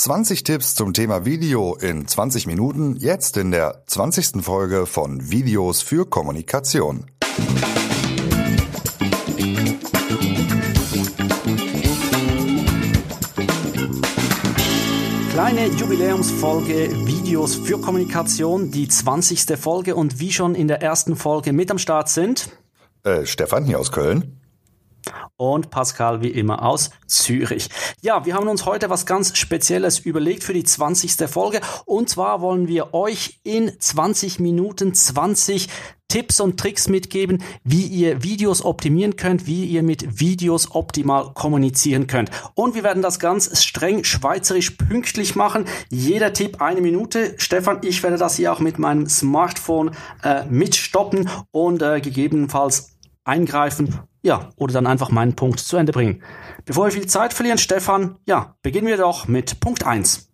20 0.00 0.44
Tipps 0.44 0.74
zum 0.74 0.94
Thema 0.94 1.26
Video 1.26 1.74
in 1.74 2.08
20 2.08 2.46
Minuten, 2.46 2.96
jetzt 2.96 3.36
in 3.36 3.50
der 3.50 3.82
20. 3.84 4.42
Folge 4.42 4.86
von 4.86 5.30
Videos 5.30 5.82
für 5.82 6.08
Kommunikation. 6.08 7.04
Kleine 15.32 15.66
Jubiläumsfolge 15.66 16.88
Videos 17.04 17.56
für 17.56 17.78
Kommunikation, 17.78 18.70
die 18.70 18.88
20. 18.88 19.58
Folge 19.58 19.94
und 19.96 20.18
wie 20.18 20.32
schon 20.32 20.54
in 20.54 20.66
der 20.66 20.80
ersten 20.80 21.14
Folge 21.14 21.52
mit 21.52 21.70
am 21.70 21.76
Start 21.76 22.08
sind 22.08 22.48
äh, 23.04 23.24
Stefan 23.26 23.64
hier 23.64 23.78
aus 23.78 23.92
Köln 23.92 24.39
und 25.36 25.70
Pascal 25.70 26.22
wie 26.22 26.30
immer 26.30 26.64
aus 26.64 26.90
Zürich. 27.06 27.68
Ja, 28.02 28.24
wir 28.24 28.34
haben 28.34 28.48
uns 28.48 28.66
heute 28.66 28.90
was 28.90 29.06
ganz 29.06 29.36
Spezielles 29.36 29.98
überlegt 29.98 30.44
für 30.44 30.54
die 30.54 30.64
20. 30.64 31.28
Folge 31.28 31.60
und 31.86 32.08
zwar 32.08 32.40
wollen 32.40 32.68
wir 32.68 32.94
euch 32.94 33.40
in 33.42 33.72
20 33.78 34.40
Minuten 34.40 34.94
20 34.94 35.68
Tipps 36.10 36.40
und 36.40 36.58
Tricks 36.58 36.88
mitgeben, 36.88 37.42
wie 37.62 37.86
ihr 37.86 38.24
Videos 38.24 38.64
optimieren 38.64 39.14
könnt, 39.14 39.46
wie 39.46 39.64
ihr 39.64 39.84
mit 39.84 40.20
Videos 40.20 40.72
optimal 40.72 41.32
kommunizieren 41.34 42.08
könnt. 42.08 42.30
Und 42.54 42.74
wir 42.74 42.82
werden 42.82 43.00
das 43.00 43.20
ganz 43.20 43.62
streng 43.62 44.02
schweizerisch 44.02 44.70
pünktlich 44.70 45.36
machen. 45.36 45.66
Jeder 45.88 46.32
Tipp 46.32 46.60
eine 46.60 46.80
Minute. 46.80 47.34
Stefan, 47.38 47.78
ich 47.82 48.02
werde 48.02 48.18
das 48.18 48.36
hier 48.36 48.52
auch 48.52 48.58
mit 48.58 48.78
meinem 48.78 49.06
Smartphone 49.06 49.92
äh, 50.24 50.44
mitstoppen 50.46 51.30
und 51.52 51.80
äh, 51.80 52.00
gegebenenfalls 52.00 52.96
eingreifen 53.24 54.00
ja, 54.22 54.50
oder 54.56 54.74
dann 54.74 54.86
einfach 54.86 55.10
meinen 55.10 55.34
Punkt 55.34 55.60
zu 55.60 55.76
Ende 55.76 55.92
bringen. 55.92 56.22
Bevor 56.64 56.86
wir 56.86 56.92
viel 56.92 57.06
Zeit 57.06 57.32
verlieren, 57.32 57.58
Stefan, 57.58 58.16
ja, 58.26 58.54
beginnen 58.62 58.86
wir 58.86 58.96
doch 58.96 59.28
mit 59.28 59.60
Punkt 59.60 59.86
1. 59.86 60.29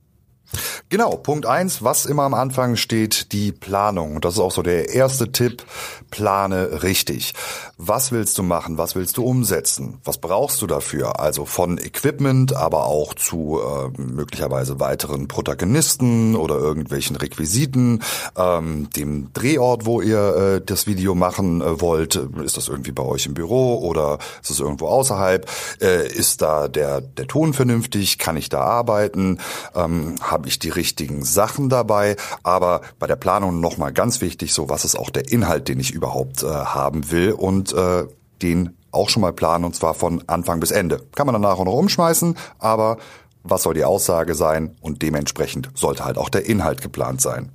Genau, 0.88 1.16
Punkt 1.16 1.46
eins, 1.46 1.82
was 1.82 2.06
immer 2.06 2.23
am 2.23 2.34
Anfang 2.34 2.77
steht, 2.77 3.32
die 3.32 3.50
Planung. 3.50 4.20
Das 4.20 4.34
ist 4.34 4.41
auch 4.41 4.52
so 4.52 4.62
der 4.62 4.91
erste 4.91 5.33
Tipp, 5.33 5.64
plane 6.11 6.83
richtig. 6.83 7.34
Was 7.77 8.12
willst 8.12 8.39
du 8.39 8.42
machen? 8.42 8.78
Was 8.78 8.94
willst 8.94 9.17
du 9.17 9.24
umsetzen? 9.24 9.98
Was 10.05 10.19
brauchst 10.19 10.62
du 10.62 10.67
dafür? 10.67 11.20
Also 11.20 11.44
von 11.44 11.78
Equipment, 11.78 12.55
aber 12.55 12.86
auch 12.86 13.14
zu 13.14 13.61
äh, 13.61 14.00
möglicherweise 14.00 14.78
weiteren 14.80 15.28
Protagonisten 15.28 16.36
oder 16.36 16.56
irgendwelchen 16.56 17.17
Requisiten, 17.17 18.02
ähm, 18.36 18.89
dem 18.97 19.33
Drehort, 19.33 19.86
wo 19.86 20.00
ihr 20.00 20.36
äh, 20.36 20.61
das 20.64 20.86
Video 20.86 21.14
machen 21.14 21.61
äh, 21.61 21.80
wollt. 21.80 22.14
Ist 22.44 22.56
das 22.56 22.69
irgendwie 22.69 22.92
bei 22.92 23.02
euch 23.02 23.27
im 23.27 23.34
Büro 23.34 23.78
oder 23.78 24.19
ist 24.42 24.50
es 24.50 24.61
irgendwo 24.61 24.86
außerhalb? 24.86 25.50
Äh, 25.80 26.08
ist 26.08 26.42
da 26.42 26.69
der, 26.69 27.00
der 27.00 27.27
Ton 27.27 27.52
vernünftig? 27.52 28.19
Kann 28.19 28.36
ich 28.36 28.48
da 28.48 28.61
arbeiten? 28.61 29.39
Ähm, 29.74 30.14
habe 30.37 30.48
ich 30.48 30.59
die 30.59 30.69
richtigen 30.69 31.25
Sachen 31.25 31.70
dabei, 31.70 32.15
aber 32.42 32.83
bei 32.98 33.06
der 33.06 33.17
Planung 33.17 33.59
nochmal 33.59 33.91
ganz 33.95 34.20
wichtig, 34.20 34.53
so 34.53 34.69
was 34.69 34.84
ist 34.84 34.95
auch 34.95 35.09
der 35.09 35.33
Inhalt, 35.33 35.67
den 35.67 35.81
ich 35.81 35.92
überhaupt 35.92 36.42
äh, 36.42 36.47
haben 36.47 37.11
will 37.11 37.33
und 37.33 37.73
äh, 37.73 38.05
den 38.42 38.77
auch 38.91 39.09
schon 39.09 39.23
mal 39.23 39.33
planen 39.33 39.64
und 39.64 39.75
zwar 39.75 39.95
von 39.95 40.23
Anfang 40.27 40.61
bis 40.61 40.73
Ende. 40.73 41.01
Kann 41.14 41.27
man 41.27 41.33
danach 41.33 41.59
auch 41.59 41.64
noch 41.64 41.73
umschmeißen, 41.73 42.37
aber 42.59 42.98
was 43.45 43.62
soll 43.62 43.73
die 43.73 43.84
Aussage 43.84 44.34
sein 44.34 44.77
und 44.83 45.01
dementsprechend 45.01 45.70
sollte 45.75 46.05
halt 46.05 46.19
auch 46.19 46.29
der 46.29 46.45
Inhalt 46.45 46.83
geplant 46.83 47.23
sein. 47.23 47.53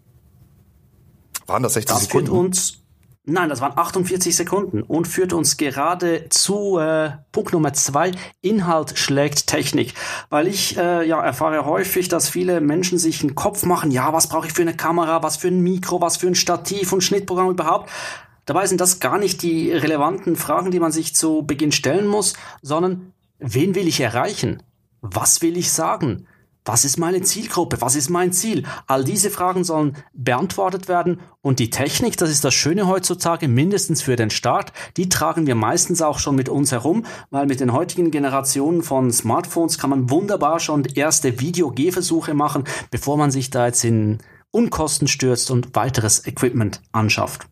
Waren 1.45 1.61
das 1.61 1.73
60 1.73 1.95
das 1.95 2.03
Sekunden? 2.05 2.31
uns 2.31 2.80
Nein, 3.23 3.49
das 3.49 3.61
waren 3.61 3.77
48 3.77 4.35
Sekunden 4.35 4.81
und 4.81 5.07
führt 5.07 5.31
uns 5.31 5.57
gerade 5.57 6.27
zu 6.29 6.79
äh, 6.79 7.11
Punkt 7.31 7.53
Nummer 7.53 7.71
zwei. 7.73 8.11
Inhalt 8.41 8.97
schlägt 8.97 9.45
Technik. 9.45 9.93
Weil 10.31 10.47
ich 10.47 10.75
äh, 10.75 11.07
ja 11.07 11.23
erfahre 11.23 11.65
häufig, 11.65 12.07
dass 12.07 12.29
viele 12.29 12.61
Menschen 12.61 12.97
sich 12.97 13.21
einen 13.21 13.35
Kopf 13.35 13.63
machen, 13.63 13.91
ja, 13.91 14.11
was 14.11 14.27
brauche 14.27 14.47
ich 14.47 14.53
für 14.53 14.63
eine 14.63 14.75
Kamera, 14.75 15.21
was 15.21 15.37
für 15.37 15.49
ein 15.49 15.61
Mikro, 15.61 16.01
was 16.01 16.17
für 16.17 16.25
ein 16.25 16.35
Stativ 16.35 16.93
und 16.93 17.01
Schnittprogramm 17.01 17.51
überhaupt. 17.51 17.91
Dabei 18.45 18.65
sind 18.65 18.81
das 18.81 18.99
gar 18.99 19.19
nicht 19.19 19.43
die 19.43 19.71
relevanten 19.71 20.35
Fragen, 20.35 20.71
die 20.71 20.79
man 20.79 20.91
sich 20.91 21.13
zu 21.13 21.43
Beginn 21.43 21.71
stellen 21.71 22.07
muss, 22.07 22.33
sondern 22.63 23.13
wen 23.37 23.75
will 23.75 23.87
ich 23.87 23.99
erreichen? 23.99 24.63
Was 25.01 25.43
will 25.43 25.57
ich 25.57 25.71
sagen? 25.71 26.25
Was 26.63 26.85
ist 26.85 26.99
meine 26.99 27.21
Zielgruppe? 27.21 27.81
Was 27.81 27.95
ist 27.95 28.09
mein 28.11 28.33
Ziel? 28.33 28.63
All 28.85 29.03
diese 29.03 29.31
Fragen 29.31 29.63
sollen 29.63 29.97
beantwortet 30.13 30.87
werden 30.87 31.19
und 31.41 31.57
die 31.57 31.71
Technik, 31.71 32.17
das 32.17 32.29
ist 32.29 32.43
das 32.43 32.53
Schöne 32.53 32.87
heutzutage, 32.87 33.47
mindestens 33.47 34.03
für 34.03 34.15
den 34.15 34.29
Start, 34.29 34.71
die 34.95 35.09
tragen 35.09 35.47
wir 35.47 35.55
meistens 35.55 36.03
auch 36.03 36.19
schon 36.19 36.35
mit 36.35 36.49
uns 36.49 36.71
herum, 36.71 37.05
weil 37.31 37.47
mit 37.47 37.61
den 37.61 37.73
heutigen 37.73 38.11
Generationen 38.11 38.83
von 38.83 39.11
Smartphones 39.11 39.79
kann 39.79 39.89
man 39.89 40.11
wunderbar 40.11 40.59
schon 40.59 40.85
erste 40.85 41.39
Video-Gehversuche 41.39 42.35
machen, 42.35 42.65
bevor 42.91 43.17
man 43.17 43.31
sich 43.31 43.49
da 43.49 43.65
jetzt 43.65 43.83
in 43.83 44.19
Unkosten 44.51 45.07
stürzt 45.07 45.49
und 45.49 45.75
weiteres 45.75 46.27
Equipment 46.27 46.81
anschafft. 46.91 47.47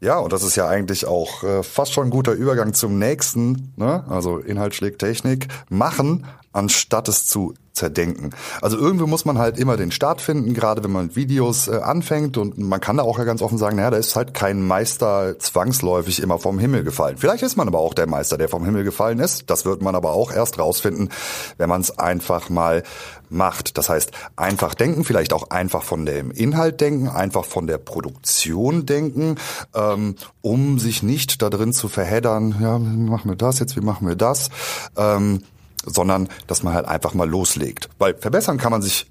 Ja, 0.00 0.18
und 0.18 0.32
das 0.32 0.42
ist 0.42 0.56
ja 0.56 0.68
eigentlich 0.68 1.06
auch 1.06 1.42
äh, 1.42 1.62
fast 1.62 1.92
schon 1.92 2.08
ein 2.08 2.10
guter 2.10 2.32
Übergang 2.32 2.72
zum 2.72 2.98
nächsten, 2.98 3.72
ne? 3.76 4.04
also 4.08 4.38
Inhalt 4.38 4.74
schlägt 4.74 5.00
Technik, 5.00 5.48
machen, 5.68 6.26
anstatt 6.52 7.08
es 7.08 7.26
zu 7.26 7.54
zerdenken. 7.78 8.30
Also 8.60 8.76
irgendwie 8.76 9.06
muss 9.06 9.24
man 9.24 9.38
halt 9.38 9.58
immer 9.58 9.76
den 9.76 9.90
Start 9.90 10.20
finden, 10.20 10.52
gerade 10.52 10.84
wenn 10.84 10.92
man 10.92 11.16
Videos 11.16 11.68
äh, 11.68 11.76
anfängt 11.76 12.36
und 12.36 12.58
man 12.58 12.80
kann 12.80 12.98
da 12.98 13.04
auch 13.04 13.18
ja 13.18 13.24
ganz 13.24 13.40
offen 13.40 13.56
sagen, 13.56 13.76
naja, 13.76 13.90
da 13.90 13.96
ist 13.96 14.16
halt 14.16 14.34
kein 14.34 14.66
Meister 14.66 15.38
zwangsläufig 15.38 16.20
immer 16.20 16.38
vom 16.38 16.58
Himmel 16.58 16.84
gefallen. 16.84 17.16
Vielleicht 17.16 17.42
ist 17.42 17.56
man 17.56 17.68
aber 17.68 17.78
auch 17.78 17.94
der 17.94 18.06
Meister, 18.06 18.36
der 18.36 18.48
vom 18.48 18.64
Himmel 18.64 18.84
gefallen 18.84 19.20
ist. 19.20 19.48
Das 19.48 19.64
wird 19.64 19.80
man 19.80 19.94
aber 19.94 20.12
auch 20.12 20.32
erst 20.32 20.58
rausfinden, 20.58 21.08
wenn 21.56 21.68
man 21.68 21.80
es 21.80 21.98
einfach 21.98 22.50
mal 22.50 22.82
macht. 23.30 23.78
Das 23.78 23.88
heißt, 23.88 24.12
einfach 24.36 24.74
denken, 24.74 25.04
vielleicht 25.04 25.32
auch 25.32 25.50
einfach 25.50 25.82
von 25.84 26.06
dem 26.06 26.30
Inhalt 26.30 26.80
denken, 26.80 27.08
einfach 27.08 27.44
von 27.44 27.66
der 27.66 27.78
Produktion 27.78 28.86
denken, 28.86 29.36
ähm, 29.74 30.16
um 30.40 30.78
sich 30.78 31.02
nicht 31.02 31.42
da 31.42 31.50
drin 31.50 31.72
zu 31.72 31.88
verheddern, 31.88 32.56
ja, 32.60 32.80
wie 32.80 33.10
machen 33.10 33.30
wir 33.30 33.36
das 33.36 33.58
jetzt, 33.58 33.76
wie 33.76 33.84
machen 33.84 34.08
wir 34.08 34.16
das? 34.16 34.50
Ähm, 34.96 35.42
sondern 35.88 36.28
dass 36.46 36.62
man 36.62 36.74
halt 36.74 36.86
einfach 36.86 37.14
mal 37.14 37.28
loslegt. 37.28 37.88
Weil 37.98 38.14
verbessern 38.16 38.58
kann 38.58 38.72
man 38.72 38.82
sich 38.82 39.10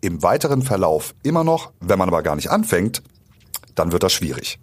im 0.00 0.22
weiteren 0.22 0.62
Verlauf 0.62 1.14
immer 1.22 1.44
noch, 1.44 1.72
wenn 1.80 1.98
man 1.98 2.08
aber 2.08 2.22
gar 2.22 2.36
nicht 2.36 2.50
anfängt, 2.50 3.02
dann 3.74 3.92
wird 3.92 4.02
das 4.02 4.12
schwierig. 4.12 4.58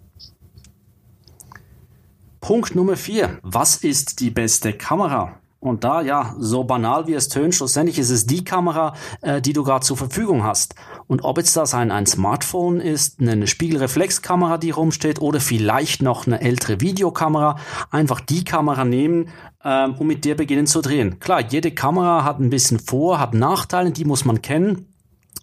Punkt 2.40 2.74
Nummer 2.74 2.96
vier. 2.96 3.38
Was 3.42 3.76
ist 3.76 4.20
die 4.20 4.30
beste 4.30 4.72
Kamera? 4.72 5.39
Und 5.60 5.84
da, 5.84 6.00
ja, 6.00 6.34
so 6.38 6.64
banal 6.64 7.06
wie 7.06 7.12
es 7.12 7.28
tönt, 7.28 7.54
schlussendlich 7.54 7.98
ist 7.98 8.08
es 8.08 8.26
die 8.26 8.44
Kamera, 8.44 8.94
äh, 9.20 9.42
die 9.42 9.52
du 9.52 9.62
gerade 9.62 9.84
zur 9.84 9.98
Verfügung 9.98 10.42
hast. 10.42 10.74
Und 11.06 11.22
ob 11.22 11.36
jetzt 11.36 11.54
das 11.54 11.74
ein, 11.74 11.90
ein 11.90 12.06
Smartphone 12.06 12.80
ist, 12.80 13.20
eine 13.20 13.46
Spiegelreflexkamera, 13.46 14.56
die 14.56 14.70
rumsteht, 14.70 15.20
oder 15.20 15.38
vielleicht 15.38 16.00
noch 16.00 16.26
eine 16.26 16.40
ältere 16.40 16.80
Videokamera, 16.80 17.56
einfach 17.90 18.20
die 18.20 18.42
Kamera 18.42 18.86
nehmen, 18.86 19.28
ähm, 19.62 19.94
und 19.98 20.06
mit 20.06 20.24
der 20.24 20.34
beginnen 20.34 20.66
zu 20.66 20.80
drehen. 20.80 21.20
Klar, 21.20 21.42
jede 21.46 21.70
Kamera 21.70 22.24
hat 22.24 22.40
ein 22.40 22.50
bisschen 22.50 22.78
Vor-, 22.78 23.18
hat 23.18 23.34
Nachteile, 23.34 23.90
die 23.90 24.06
muss 24.06 24.24
man 24.24 24.40
kennen. 24.40 24.86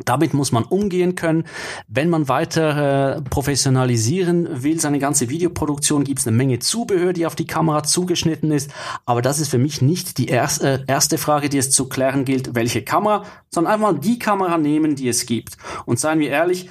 Damit 0.05 0.33
muss 0.33 0.51
man 0.51 0.63
umgehen 0.63 1.15
können. 1.15 1.45
Wenn 1.87 2.09
man 2.09 2.29
weiter 2.29 3.17
äh, 3.17 3.21
professionalisieren 3.21 4.63
will, 4.63 4.79
seine 4.79 4.99
ganze 4.99 5.29
Videoproduktion, 5.29 6.03
gibt 6.03 6.19
es 6.19 6.27
eine 6.27 6.37
Menge 6.37 6.59
Zubehör, 6.59 7.13
die 7.13 7.25
auf 7.25 7.35
die 7.35 7.47
Kamera 7.47 7.83
zugeschnitten 7.83 8.51
ist. 8.51 8.71
Aber 9.05 9.21
das 9.21 9.39
ist 9.39 9.49
für 9.49 9.57
mich 9.57 9.81
nicht 9.81 10.17
die 10.17 10.27
erst, 10.27 10.63
äh, 10.63 10.79
erste 10.87 11.17
Frage, 11.17 11.49
die 11.49 11.57
es 11.57 11.71
zu 11.71 11.89
klären 11.89 12.25
gilt, 12.25 12.55
welche 12.55 12.83
Kamera, 12.83 13.25
sondern 13.49 13.73
einfach 13.73 13.99
die 13.99 14.19
Kamera 14.19 14.57
nehmen, 14.57 14.95
die 14.95 15.07
es 15.07 15.25
gibt. 15.25 15.57
Und 15.85 15.99
seien 15.99 16.19
wir 16.19 16.29
ehrlich, 16.29 16.69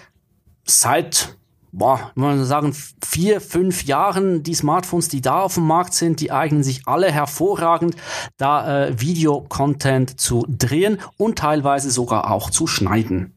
seit 0.65 1.37
boah, 1.72 2.12
man 2.15 2.44
sagen, 2.44 2.75
vier, 3.04 3.41
fünf 3.41 3.84
Jahren 3.84 4.43
die 4.43 4.54
Smartphones, 4.54 5.09
die 5.09 5.21
da 5.21 5.41
auf 5.43 5.54
dem 5.54 5.66
Markt 5.66 5.94
sind, 5.94 6.21
die 6.21 6.32
eignen 6.32 6.62
sich 6.62 6.82
alle 6.87 7.10
hervorragend, 7.10 7.97
da 8.37 8.87
äh, 8.87 9.00
Videocontent 9.00 10.19
zu 10.21 10.47
drehen 10.49 10.99
und 11.16 11.38
teilweise 11.38 11.91
sogar 11.91 12.31
auch 12.31 12.51
zu 12.51 12.66
schneiden. 12.66 13.34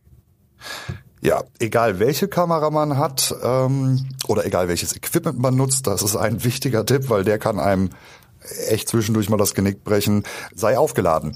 Ja, 1.21 1.43
egal 1.59 1.99
welche 1.99 2.29
Kamera 2.29 2.69
man 2.69 2.97
hat 2.97 3.35
ähm, 3.43 4.07
oder 4.27 4.45
egal 4.45 4.69
welches 4.69 4.95
Equipment 4.95 5.37
man 5.37 5.55
nutzt, 5.55 5.85
das 5.85 6.01
ist 6.01 6.15
ein 6.15 6.43
wichtiger 6.43 6.85
Tipp, 6.85 7.09
weil 7.09 7.25
der 7.25 7.39
kann 7.39 7.59
einem 7.59 7.89
echt 8.67 8.87
zwischendurch 8.87 9.29
mal 9.29 9.37
das 9.37 9.53
Genick 9.53 9.83
brechen, 9.83 10.23
sei 10.55 10.77
aufgeladen 10.77 11.35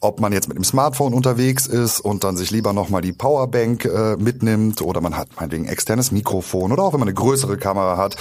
ob 0.00 0.20
man 0.20 0.32
jetzt 0.32 0.48
mit 0.48 0.56
dem 0.56 0.64
Smartphone 0.64 1.14
unterwegs 1.14 1.66
ist 1.66 2.00
und 2.00 2.24
dann 2.24 2.36
sich 2.36 2.50
lieber 2.50 2.72
nochmal 2.72 3.02
die 3.02 3.12
Powerbank 3.12 3.84
äh, 3.84 4.16
mitnimmt 4.16 4.82
oder 4.82 5.00
man 5.00 5.16
hat 5.16 5.28
meinetwegen 5.36 5.66
externes 5.66 6.12
Mikrofon 6.12 6.72
oder 6.72 6.82
auch 6.82 6.92
wenn 6.92 7.00
man 7.00 7.08
eine 7.08 7.14
größere 7.14 7.56
Kamera 7.56 7.96
hat 7.96 8.16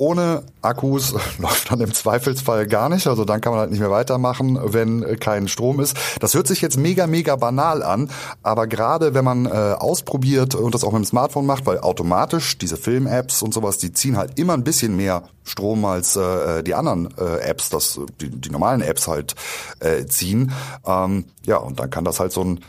ohne 0.00 0.44
Akkus 0.62 1.14
läuft 1.38 1.70
dann 1.70 1.80
im 1.80 1.92
Zweifelsfall 1.92 2.66
gar 2.66 2.88
nicht. 2.88 3.06
Also 3.06 3.24
dann 3.24 3.40
kann 3.40 3.52
man 3.52 3.60
halt 3.60 3.70
nicht 3.70 3.80
mehr 3.80 3.90
weitermachen, 3.90 4.58
wenn 4.62 5.02
äh, 5.02 5.16
kein 5.16 5.46
Strom 5.46 5.78
ist. 5.78 5.96
Das 6.20 6.34
hört 6.34 6.46
sich 6.46 6.62
jetzt 6.62 6.78
mega, 6.78 7.06
mega 7.06 7.36
banal 7.36 7.82
an. 7.82 8.10
Aber 8.42 8.66
gerade 8.66 9.12
wenn 9.12 9.24
man 9.24 9.44
äh, 9.44 9.50
ausprobiert 9.50 10.54
und 10.54 10.74
das 10.74 10.84
auch 10.84 10.92
mit 10.92 11.02
dem 11.02 11.04
Smartphone 11.04 11.44
macht, 11.44 11.66
weil 11.66 11.80
automatisch 11.80 12.56
diese 12.56 12.78
Film-Apps 12.78 13.42
und 13.42 13.52
sowas, 13.52 13.76
die 13.76 13.92
ziehen 13.92 14.16
halt 14.16 14.38
immer 14.38 14.54
ein 14.54 14.64
bisschen 14.64 14.96
mehr 14.96 15.24
Strom 15.44 15.84
als 15.84 16.16
äh, 16.16 16.62
die 16.62 16.74
anderen 16.74 17.14
äh, 17.18 17.40
Apps, 17.40 17.68
das 17.68 18.00
die, 18.20 18.30
die 18.30 18.50
normalen 18.50 18.80
Apps 18.80 19.06
halt 19.06 19.34
äh, 19.80 20.06
ziehen. 20.06 20.52
Ähm, 20.90 21.26
ja, 21.44 21.56
und 21.56 21.78
dann 21.78 21.90
kann 21.90 22.04
das 22.04 22.20
halt 22.20 22.32
so 22.32 22.42
ein 22.42 22.60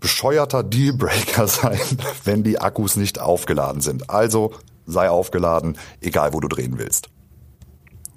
bescheuerter 0.00 0.62
Dealbreaker 0.62 1.46
sein, 1.46 1.80
wenn 2.24 2.42
die 2.42 2.60
Akkus 2.60 2.96
nicht 2.96 3.20
aufgeladen 3.20 3.80
sind. 3.80 4.10
Also 4.10 4.52
sei 4.86 5.10
aufgeladen, 5.10 5.78
egal 6.00 6.32
wo 6.32 6.40
du 6.40 6.48
drehen 6.48 6.78
willst. 6.78 7.08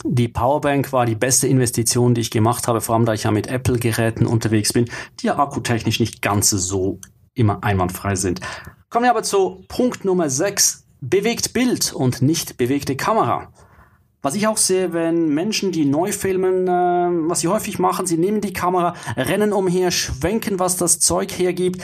Die 0.05 0.27
Powerbank 0.27 0.91
war 0.91 1.05
die 1.05 1.15
beste 1.15 1.47
Investition, 1.47 2.13
die 2.13 2.21
ich 2.21 2.31
gemacht 2.31 2.67
habe, 2.67 2.81
vor 2.81 2.95
allem 2.95 3.05
da 3.05 3.13
ich 3.13 3.23
ja 3.23 3.31
mit 3.31 3.47
Apple-Geräten 3.47 4.25
unterwegs 4.25 4.73
bin, 4.73 4.89
die 5.19 5.27
ja 5.27 5.39
akkutechnisch 5.39 6.01
nicht 6.01 6.21
ganz 6.21 6.49
so 6.49 6.99
immer 7.33 7.63
einwandfrei 7.63 8.15
sind. 8.15 8.41
Kommen 8.89 9.05
wir 9.05 9.11
aber 9.11 9.23
zu 9.23 9.63
Punkt 9.69 10.03
Nummer 10.03 10.29
6. 10.29 10.85
Bewegt 10.99 11.53
Bild 11.53 11.93
und 11.93 12.21
nicht 12.21 12.57
bewegte 12.57 12.97
Kamera. 12.97 13.49
Was 14.23 14.35
ich 14.35 14.47
auch 14.47 14.55
sehe, 14.55 14.93
wenn 14.93 15.33
Menschen, 15.33 15.73
die 15.73 15.83
neu 15.83 16.13
filmen, 16.13 16.65
äh, 16.65 17.29
was 17.29 17.41
sie 17.41 17.49
häufig 17.49 17.77
machen, 17.77 18.05
sie 18.05 18.17
nehmen 18.17 18.39
die 18.39 18.53
Kamera, 18.53 18.93
rennen 19.17 19.51
umher, 19.51 19.91
schwenken, 19.91 20.59
was 20.59 20.77
das 20.77 20.99
Zeug 20.99 21.37
hergibt. 21.37 21.83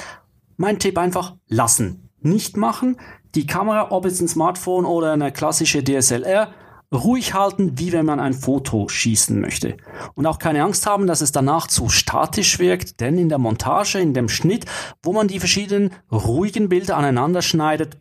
Mein 0.56 0.80
Tipp 0.80 0.98
einfach 0.98 1.36
lassen. 1.50 2.10
Nicht 2.22 2.56
machen. 2.56 2.96
Die 3.36 3.46
Kamera, 3.46 3.92
ob 3.92 4.06
es 4.06 4.22
ein 4.22 4.30
Smartphone 4.30 4.86
oder 4.86 5.12
eine 5.12 5.34
klassische 5.34 5.84
DSLR, 5.84 6.54
ruhig 6.94 7.34
halten, 7.34 7.78
wie 7.78 7.92
wenn 7.92 8.06
man 8.06 8.22
ein 8.22 8.34
Foto 8.34 8.88
schießen 8.88 9.42
möchte. 9.42 9.76
Und 10.16 10.26
auch 10.26 10.40
keine 10.40 10.64
Angst 10.64 10.86
haben, 10.86 11.08
dass 11.08 11.20
es 11.20 11.34
danach 11.34 11.68
zu 11.68 11.90
statisch 11.90 12.58
wirkt, 12.58 13.02
denn 13.02 13.18
in 13.18 13.28
der 13.28 13.38
Montage, 13.38 14.00
in 14.00 14.14
dem 14.14 14.30
Schnitt, 14.30 14.66
wo 15.04 15.12
man 15.12 15.28
die 15.28 15.40
verschiedenen 15.40 15.92
ruhigen 16.10 16.70
Bilder 16.70 16.96
aneinander 16.96 17.42
schneidet, 17.42 17.98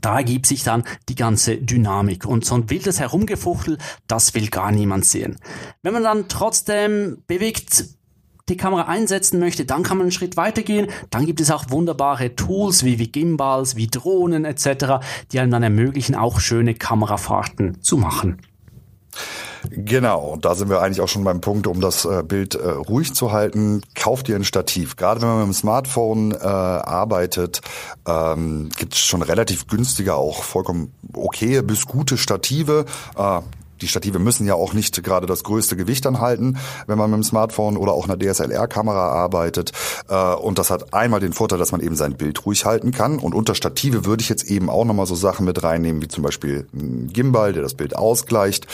da 0.00 0.16
ergibt 0.16 0.46
sich 0.46 0.64
dann 0.64 0.84
die 1.08 1.14
ganze 1.14 1.56
Dynamik 1.56 2.24
und 2.26 2.44
so 2.44 2.54
ein 2.54 2.70
wildes 2.70 3.00
Herumgefuchtel, 3.00 3.78
das 4.06 4.34
will 4.34 4.48
gar 4.48 4.72
niemand 4.72 5.04
sehen. 5.04 5.36
Wenn 5.82 5.92
man 5.92 6.04
dann 6.04 6.28
trotzdem 6.28 7.22
bewegt 7.26 7.84
die 8.48 8.56
Kamera 8.56 8.84
einsetzen 8.84 9.38
möchte, 9.38 9.64
dann 9.64 9.82
kann 9.82 9.98
man 9.98 10.06
einen 10.06 10.12
Schritt 10.12 10.36
weitergehen. 10.36 10.88
Dann 11.10 11.26
gibt 11.26 11.40
es 11.40 11.50
auch 11.50 11.70
wunderbare 11.70 12.34
Tools 12.34 12.84
wie, 12.84 12.98
wie 12.98 13.08
Gimbals, 13.08 13.76
wie 13.76 13.88
Drohnen 13.88 14.44
etc., 14.44 15.04
die 15.32 15.40
einem 15.40 15.50
dann 15.50 15.62
ermöglichen, 15.62 16.14
auch 16.14 16.40
schöne 16.40 16.74
Kamerafahrten 16.74 17.82
zu 17.82 17.98
machen. 17.98 18.38
Genau, 19.70 20.36
da 20.40 20.54
sind 20.54 20.70
wir 20.70 20.80
eigentlich 20.80 21.00
auch 21.00 21.08
schon 21.08 21.24
beim 21.24 21.40
Punkt, 21.40 21.66
um 21.66 21.80
das 21.80 22.04
äh, 22.04 22.22
Bild 22.22 22.54
äh, 22.54 22.68
ruhig 22.68 23.14
zu 23.14 23.32
halten. 23.32 23.82
Kauft 23.94 24.28
ihr 24.28 24.36
ein 24.36 24.44
Stativ. 24.44 24.96
Gerade 24.96 25.20
wenn 25.20 25.28
man 25.28 25.38
mit 25.38 25.48
dem 25.48 25.54
Smartphone 25.54 26.32
äh, 26.32 26.36
arbeitet, 26.38 27.60
ähm, 28.06 28.70
gibt 28.76 28.94
es 28.94 29.00
schon 29.00 29.22
relativ 29.22 29.66
günstige, 29.66 30.14
auch 30.14 30.42
vollkommen 30.42 30.92
okay 31.12 31.62
bis 31.62 31.86
gute 31.86 32.16
Stative. 32.16 32.86
Äh, 33.16 33.40
die 33.80 33.88
Stative 33.88 34.18
müssen 34.18 34.46
ja 34.46 34.54
auch 34.54 34.72
nicht 34.72 35.02
gerade 35.02 35.26
das 35.26 35.44
größte 35.44 35.76
Gewicht 35.76 36.06
anhalten, 36.06 36.58
wenn 36.86 36.98
man 36.98 37.10
mit 37.10 37.18
dem 37.18 37.24
Smartphone 37.24 37.76
oder 37.76 37.92
auch 37.92 38.08
einer 38.08 38.18
DSLR-Kamera 38.18 39.08
arbeitet. 39.10 39.72
Äh, 40.08 40.34
und 40.34 40.58
das 40.58 40.70
hat 40.70 40.94
einmal 40.94 41.20
den 41.20 41.32
Vorteil, 41.32 41.58
dass 41.58 41.72
man 41.72 41.80
eben 41.80 41.96
sein 41.96 42.14
Bild 42.14 42.44
ruhig 42.46 42.64
halten 42.64 42.92
kann. 42.92 43.18
Und 43.18 43.34
unter 43.34 43.54
Stative 43.54 44.04
würde 44.04 44.22
ich 44.22 44.28
jetzt 44.28 44.44
eben 44.50 44.70
auch 44.70 44.84
nochmal 44.84 45.06
so 45.06 45.14
Sachen 45.14 45.44
mit 45.44 45.62
reinnehmen, 45.62 46.02
wie 46.02 46.08
zum 46.08 46.22
Beispiel 46.22 46.66
ein 46.74 47.10
Gimbal, 47.12 47.52
der 47.52 47.62
das 47.62 47.74
Bild 47.74 47.96
ausgleicht. 47.96 48.66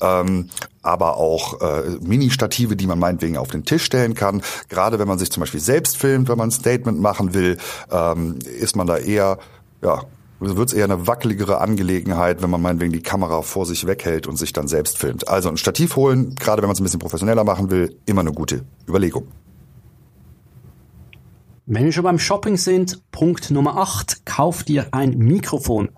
Ähm, 0.00 0.50
aber 0.82 1.16
auch 1.16 1.60
äh, 1.60 1.98
Mini-Stative, 2.00 2.76
die 2.76 2.86
man 2.86 2.98
meinetwegen 2.98 3.36
auf 3.36 3.48
den 3.48 3.64
Tisch 3.64 3.84
stellen 3.84 4.14
kann. 4.14 4.42
Gerade 4.68 4.98
wenn 4.98 5.08
man 5.08 5.18
sich 5.18 5.30
zum 5.30 5.40
Beispiel 5.40 5.60
selbst 5.60 5.98
filmt, 5.98 6.28
wenn 6.28 6.38
man 6.38 6.48
ein 6.48 6.52
Statement 6.52 7.00
machen 7.00 7.34
will, 7.34 7.58
ähm, 7.90 8.38
ist 8.58 8.76
man 8.76 8.86
da 8.86 8.96
eher 8.96 9.38
ja, 9.82 10.02
wird 10.40 10.68
es 10.68 10.74
eher 10.74 10.84
eine 10.84 11.06
wackeligere 11.06 11.60
Angelegenheit, 11.60 12.42
wenn 12.42 12.50
man 12.50 12.62
meinetwegen 12.62 12.92
die 12.92 13.02
Kamera 13.02 13.42
vor 13.42 13.66
sich 13.66 13.86
weghält 13.86 14.26
und 14.26 14.36
sich 14.36 14.52
dann 14.52 14.68
selbst 14.68 14.98
filmt. 14.98 15.28
Also 15.28 15.48
ein 15.48 15.56
Stativ 15.56 15.96
holen, 15.96 16.34
gerade 16.36 16.62
wenn 16.62 16.68
man 16.68 16.74
es 16.74 16.80
ein 16.80 16.84
bisschen 16.84 17.00
professioneller 17.00 17.44
machen 17.44 17.70
will, 17.70 17.96
immer 18.06 18.20
eine 18.20 18.32
gute 18.32 18.64
Überlegung. 18.88 19.26
Wenn 21.66 21.84
wir 21.84 21.92
schon 21.92 22.04
beim 22.04 22.18
Shopping 22.18 22.56
sind, 22.56 23.02
Punkt 23.10 23.50
Nummer 23.50 23.76
8, 23.76 24.24
kauf 24.24 24.62
dir 24.62 24.86
ein 24.92 25.18
Mikrofon. 25.18 25.90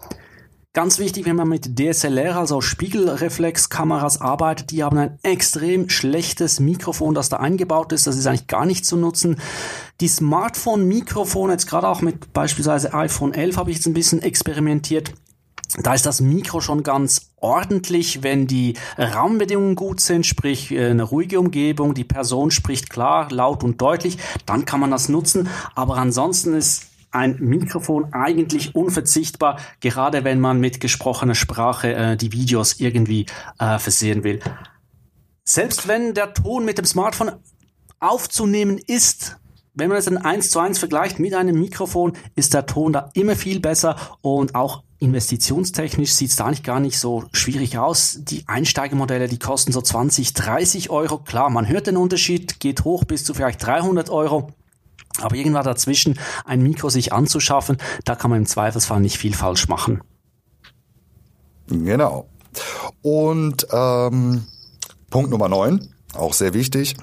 Ganz 0.73 1.01
wichtig, 1.01 1.27
wenn 1.27 1.35
man 1.35 1.49
mit 1.49 1.81
DSLR, 1.81 2.37
also 2.37 2.61
Spiegelreflexkameras 2.61 4.21
arbeitet, 4.21 4.71
die 4.71 4.85
haben 4.85 4.99
ein 4.99 5.19
extrem 5.25 5.89
schlechtes 5.89 6.61
Mikrofon, 6.61 7.13
das 7.13 7.29
da 7.29 7.39
eingebaut 7.39 7.91
ist. 7.93 8.07
Das 8.07 8.17
ist 8.17 8.29
eigentlich 8.29 8.47
gar 8.47 8.67
nicht 8.67 8.87
zu 8.87 8.97
nutzen. 8.97 9.41
Die 10.01 10.07
Smartphone-Mikrofone, 10.07 11.55
jetzt 11.55 11.67
gerade 11.67 11.89
auch 11.89 12.03
mit 12.03 12.33
beispielsweise 12.33 12.95
iPhone 12.95 13.35
11 13.35 13.57
habe 13.57 13.71
ich 13.73 13.79
jetzt 13.79 13.87
ein 13.87 13.95
bisschen 13.95 14.23
experimentiert. 14.23 15.13
Da 15.83 15.93
ist 15.95 16.07
das 16.07 16.21
Mikro 16.21 16.61
schon 16.61 16.85
ganz 16.85 17.33
ordentlich, 17.37 18.23
wenn 18.23 18.47
die 18.47 18.75
Raumbedingungen 18.97 19.75
gut 19.75 20.01
sind, 20.01 20.25
sprich 20.25 20.71
äh, 20.71 20.91
eine 20.91 21.03
ruhige 21.03 21.41
Umgebung, 21.41 21.95
die 21.95 22.05
Person 22.05 22.53
spricht 22.53 22.91
klar, 22.91 23.29
laut 23.31 23.65
und 23.65 23.81
deutlich, 23.81 24.19
dann 24.47 24.67
kann 24.67 24.79
man 24.79 24.93
das 24.93 25.09
nutzen. 25.09 25.49
Aber 25.75 25.97
ansonsten 25.97 26.55
ist 26.55 26.90
ein 27.11 27.37
Mikrofon 27.41 28.13
eigentlich 28.13 28.75
unverzichtbar, 28.75 29.59
gerade 29.81 30.25
wenn 30.25 30.41
man 30.41 30.61
mit 30.61 30.81
gesprochener 30.81 31.35
Sprache 31.35 31.95
äh, 31.95 32.17
die 32.17 32.33
Videos 32.33 32.81
irgendwie 32.81 33.27
äh, 33.59 33.79
versehen 33.79 34.25
will. 34.25 34.41
Selbst 35.45 35.89
wenn 35.89 36.15
der 36.15 36.35
Ton 36.35 36.65
mit 36.65 36.79
dem 36.79 36.85
Smartphone 36.85 37.33
aufzunehmen 37.99 38.79
ist, 38.79 39.37
wenn 39.75 39.89
man 39.89 39.99
es 39.99 40.07
dann 40.07 40.19
eins 40.19 40.51
zu 40.51 40.59
eins 40.59 40.79
vergleicht 40.79 41.19
mit 41.19 41.35
einem 41.35 41.59
Mikrofon, 41.59 42.13
ist 42.35 42.55
der 42.55 42.67
Ton 42.67 42.93
da 42.93 43.11
immer 43.15 43.37
viel 43.37 43.61
besser 43.61 43.97
und 44.21 44.55
auch 44.55 44.83
investitionstechnisch 44.99 46.13
sieht 46.13 46.31
es 46.31 46.37
da 46.37 46.51
nicht 46.51 46.65
gar 46.65 46.79
nicht 46.79 46.99
so 46.99 47.25
schwierig 47.33 47.79
aus. 47.79 48.19
Die 48.21 48.45
Einsteigemodelle, 48.47 49.29
die 49.29 49.39
kosten 49.39 49.73
so 49.73 49.81
20, 49.81 50.35
30 50.35 50.91
Euro. 50.91 51.19
Klar, 51.19 51.51
man 51.51 51.69
hört 51.69 51.87
den 51.87 51.97
Unterschied, 51.97 52.61
geht 52.61 52.85
hoch 52.85 53.05
bis 53.05 53.25
zu 53.25 53.33
vielleicht 53.33 53.65
300 53.65 54.11
Euro. 54.11 54.53
Aber 55.21 55.37
irgendwann 55.37 55.65
dazwischen 55.65 56.19
ein 56.45 56.63
Mikro 56.63 56.89
sich 56.89 57.13
anzuschaffen, 57.13 57.77
da 58.05 58.15
kann 58.15 58.31
man 58.31 58.41
im 58.41 58.47
Zweifelsfall 58.47 59.01
nicht 59.01 59.19
viel 59.19 59.35
falsch 59.35 59.69
machen. 59.69 60.01
Genau. 61.69 62.29
Und 63.03 63.67
ähm, 63.71 64.47
Punkt 65.11 65.31
Nummer 65.31 65.49
9, 65.49 65.89
auch 66.15 66.33
sehr 66.33 66.55
wichtig, 66.55 66.97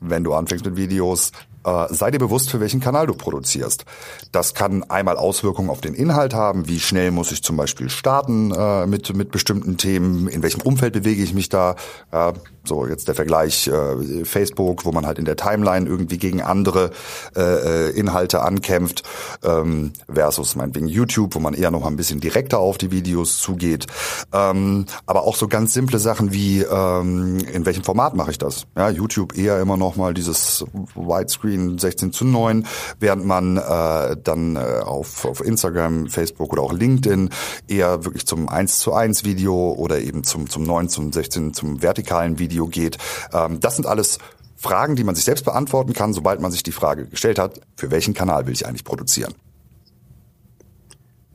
wenn 0.00 0.24
du 0.24 0.34
anfängst 0.34 0.64
mit 0.64 0.76
Videos, 0.76 1.32
äh, 1.64 1.86
sei 1.90 2.10
dir 2.10 2.18
bewusst, 2.18 2.50
für 2.50 2.60
welchen 2.60 2.80
Kanal 2.80 3.06
du 3.06 3.14
produzierst. 3.14 3.84
Das 4.32 4.54
kann 4.54 4.82
einmal 4.84 5.16
Auswirkungen 5.16 5.70
auf 5.70 5.80
den 5.80 5.94
Inhalt 5.94 6.34
haben, 6.34 6.68
wie 6.68 6.80
schnell 6.80 7.10
muss 7.10 7.32
ich 7.32 7.42
zum 7.42 7.56
Beispiel 7.56 7.88
starten 7.88 8.52
äh, 8.52 8.86
mit, 8.86 9.14
mit 9.16 9.30
bestimmten 9.30 9.76
Themen, 9.76 10.28
in 10.28 10.42
welchem 10.42 10.60
Umfeld 10.60 10.92
bewege 10.92 11.22
ich 11.22 11.34
mich 11.34 11.48
da. 11.48 11.76
Äh, 12.10 12.34
so 12.68 12.86
jetzt 12.86 13.08
der 13.08 13.14
Vergleich 13.14 13.68
äh, 13.68 14.24
Facebook, 14.24 14.84
wo 14.84 14.92
man 14.92 15.06
halt 15.06 15.18
in 15.18 15.24
der 15.24 15.36
Timeline 15.36 15.86
irgendwie 15.86 16.18
gegen 16.18 16.42
andere 16.42 16.90
äh, 17.36 17.88
äh, 17.88 17.90
Inhalte 17.90 18.42
ankämpft, 18.42 19.02
ähm, 19.42 19.92
versus 20.12 20.56
meinetwegen 20.56 20.86
YouTube, 20.86 21.34
wo 21.34 21.40
man 21.40 21.54
eher 21.54 21.70
noch 21.70 21.86
ein 21.86 21.96
bisschen 21.96 22.20
direkter 22.20 22.58
auf 22.58 22.78
die 22.78 22.90
Videos 22.90 23.38
zugeht. 23.38 23.86
Ähm, 24.32 24.86
aber 25.06 25.24
auch 25.24 25.36
so 25.36 25.48
ganz 25.48 25.74
simple 25.74 25.98
Sachen 25.98 26.32
wie, 26.32 26.62
ähm, 26.62 27.38
in 27.52 27.66
welchem 27.66 27.84
Format 27.84 28.14
mache 28.14 28.30
ich 28.30 28.38
das? 28.38 28.66
Ja, 28.76 28.88
YouTube 28.90 29.36
eher 29.36 29.60
immer 29.60 29.76
noch 29.76 29.96
mal 29.96 30.14
dieses 30.14 30.64
Widescreen 30.94 31.78
16 31.78 32.12
zu 32.12 32.24
9, 32.24 32.66
während 33.00 33.26
man 33.26 33.56
äh, 33.56 34.16
dann 34.22 34.56
äh, 34.56 34.80
auf, 34.84 35.24
auf 35.24 35.44
Instagram, 35.44 36.08
Facebook 36.08 36.52
oder 36.52 36.62
auch 36.62 36.72
LinkedIn 36.72 37.30
eher 37.68 38.04
wirklich 38.04 38.26
zum 38.26 38.48
1 38.48 38.78
zu 38.78 38.92
1 38.92 39.24
Video 39.24 39.72
oder 39.72 40.00
eben 40.00 40.24
zum, 40.24 40.48
zum 40.48 40.64
9, 40.64 40.88
zum 40.88 41.12
16, 41.12 41.54
zum 41.54 41.82
vertikalen 41.82 42.38
Video 42.38 42.53
Video 42.54 42.68
geht. 42.68 42.98
Ähm, 43.32 43.60
das 43.60 43.76
sind 43.76 43.86
alles 43.86 44.18
Fragen, 44.56 44.96
die 44.96 45.04
man 45.04 45.14
sich 45.14 45.24
selbst 45.24 45.44
beantworten 45.44 45.92
kann, 45.92 46.14
sobald 46.14 46.40
man 46.40 46.52
sich 46.52 46.62
die 46.62 46.72
Frage 46.72 47.06
gestellt 47.06 47.38
hat, 47.38 47.60
für 47.76 47.90
welchen 47.90 48.14
Kanal 48.14 48.46
will 48.46 48.54
ich 48.54 48.66
eigentlich 48.66 48.84
produzieren. 48.84 49.34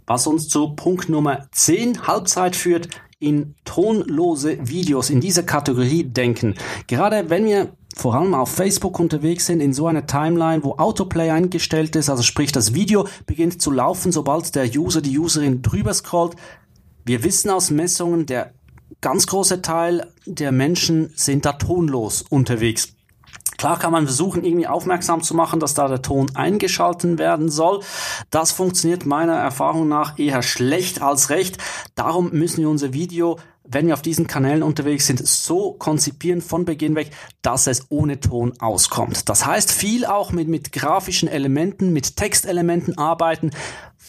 Was 0.08 0.26
uns 0.26 0.48
zu 0.48 0.70
Punkt 0.76 1.10
Nummer 1.10 1.48
10 1.52 2.08
Halbzeit 2.08 2.56
führt, 2.56 2.90
in 3.20 3.54
tonlose 3.66 4.58
Videos 4.68 5.10
in 5.10 5.20
dieser 5.20 5.44
Kategorie 5.44 6.06
denken. 6.06 6.56
Gerade 6.88 7.30
wenn 7.30 7.44
wir 7.46 7.74
vor 7.94 8.16
allem 8.16 8.34
auf 8.34 8.50
Facebook 8.50 8.98
unterwegs 8.98 9.46
sind, 9.46 9.60
in 9.60 9.74
so 9.74 9.88
einer 9.88 10.08
Timeline, 10.08 10.64
wo 10.64 10.78
Autoplay 10.78 11.30
eingestellt 11.30 11.98
ist, 11.98 12.10
also 12.10 12.24
sprich 12.24 12.54
das 12.54 12.74
Video 12.74 13.08
beginnt 13.26 13.62
zu 13.62 13.72
laufen, 13.72 14.14
sobald 14.14 14.56
der 14.56 14.70
User, 14.74 15.02
die 15.02 15.20
Userin 15.20 15.62
drüber 15.62 15.94
scrollt. 15.94 16.38
Wir 17.04 17.24
wissen 17.24 17.50
aus 17.50 17.72
Messungen, 17.72 18.26
der 18.26 18.54
ganz 19.02 19.28
großer 19.28 19.62
Teil 19.62 20.08
der 20.26 20.52
Menschen 20.52 21.12
sind 21.16 21.46
da 21.46 21.54
tonlos 21.54 22.24
unterwegs. 22.24 22.94
Klar 23.58 23.78
kann 23.78 23.92
man 23.92 24.06
versuchen, 24.06 24.46
irgendwie 24.46 24.68
aufmerksam 24.68 25.22
zu 25.22 25.34
machen, 25.34 25.60
dass 25.60 25.74
da 25.74 25.90
der 25.90 26.02
Ton 26.02 26.34
eingeschalten 26.34 27.18
werden 27.18 27.50
soll. 27.50 27.82
Das 28.30 28.54
funktioniert 28.54 29.06
meiner 29.06 29.36
Erfahrung 29.36 29.90
nach 29.90 30.18
eher 30.18 30.42
schlecht 30.44 31.02
als 31.02 31.30
recht. 31.30 31.58
Darum 31.96 32.32
müssen 32.32 32.62
wir 32.62 32.70
unser 32.70 32.94
Video, 32.94 33.38
wenn 33.66 33.88
wir 33.88 33.96
auf 33.96 34.02
diesen 34.02 34.28
Kanälen 34.28 34.64
unterwegs 34.64 35.08
sind, 35.08 35.28
so 35.28 35.74
konzipieren 35.74 36.42
von 36.42 36.64
Beginn 36.64 36.96
weg, 36.96 37.12
dass 37.42 37.68
es 37.68 37.88
ohne 37.90 38.22
Ton 38.22 38.54
auskommt. 38.60 39.28
Das 39.28 39.46
heißt, 39.46 39.74
viel 39.74 40.06
auch 40.06 40.32
mit, 40.32 40.48
mit 40.48 40.72
grafischen 40.72 41.28
Elementen, 41.28 41.92
mit 41.92 42.16
Textelementen 42.16 42.98
arbeiten, 42.98 43.52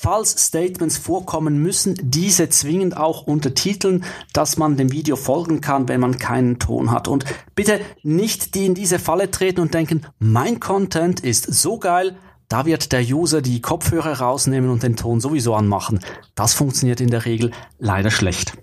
falls 0.03 0.31
Statements 0.47 0.97
vorkommen, 0.97 1.63
müssen 1.63 1.95
diese 2.01 2.49
zwingend 2.49 2.97
auch 2.97 3.27
untertiteln, 3.27 4.05
dass 4.33 4.57
man 4.57 4.79
dem 4.79 4.93
Video 4.93 5.15
folgen 5.15 5.61
kann, 5.61 5.89
wenn 5.89 6.01
man 6.01 6.19
keinen 6.19 6.59
Ton 6.59 6.91
hat. 6.91 7.07
Und 7.07 7.27
bitte 7.55 7.81
nicht 8.03 8.55
die 8.55 8.65
in 8.65 8.75
diese 8.75 8.99
Falle 8.99 9.31
treten 9.31 9.61
und 9.61 9.75
denken, 9.75 10.07
mein 10.19 10.59
Content 10.59 11.21
ist 11.21 11.53
so 11.53 11.79
geil, 11.79 12.17
da 12.49 12.65
wird 12.65 12.93
der 12.93 13.03
User 13.03 13.43
die 13.43 13.61
Kopfhörer 13.61 14.21
rausnehmen 14.21 14.71
und 14.71 14.83
den 14.83 14.97
Ton 14.97 15.21
sowieso 15.21 15.55
anmachen. 15.55 16.01
Das 16.35 16.55
funktioniert 16.55 17.03
in 17.03 17.11
der 17.11 17.27
Regel 17.27 17.51
leider 17.79 18.11
schlecht. 18.11 18.55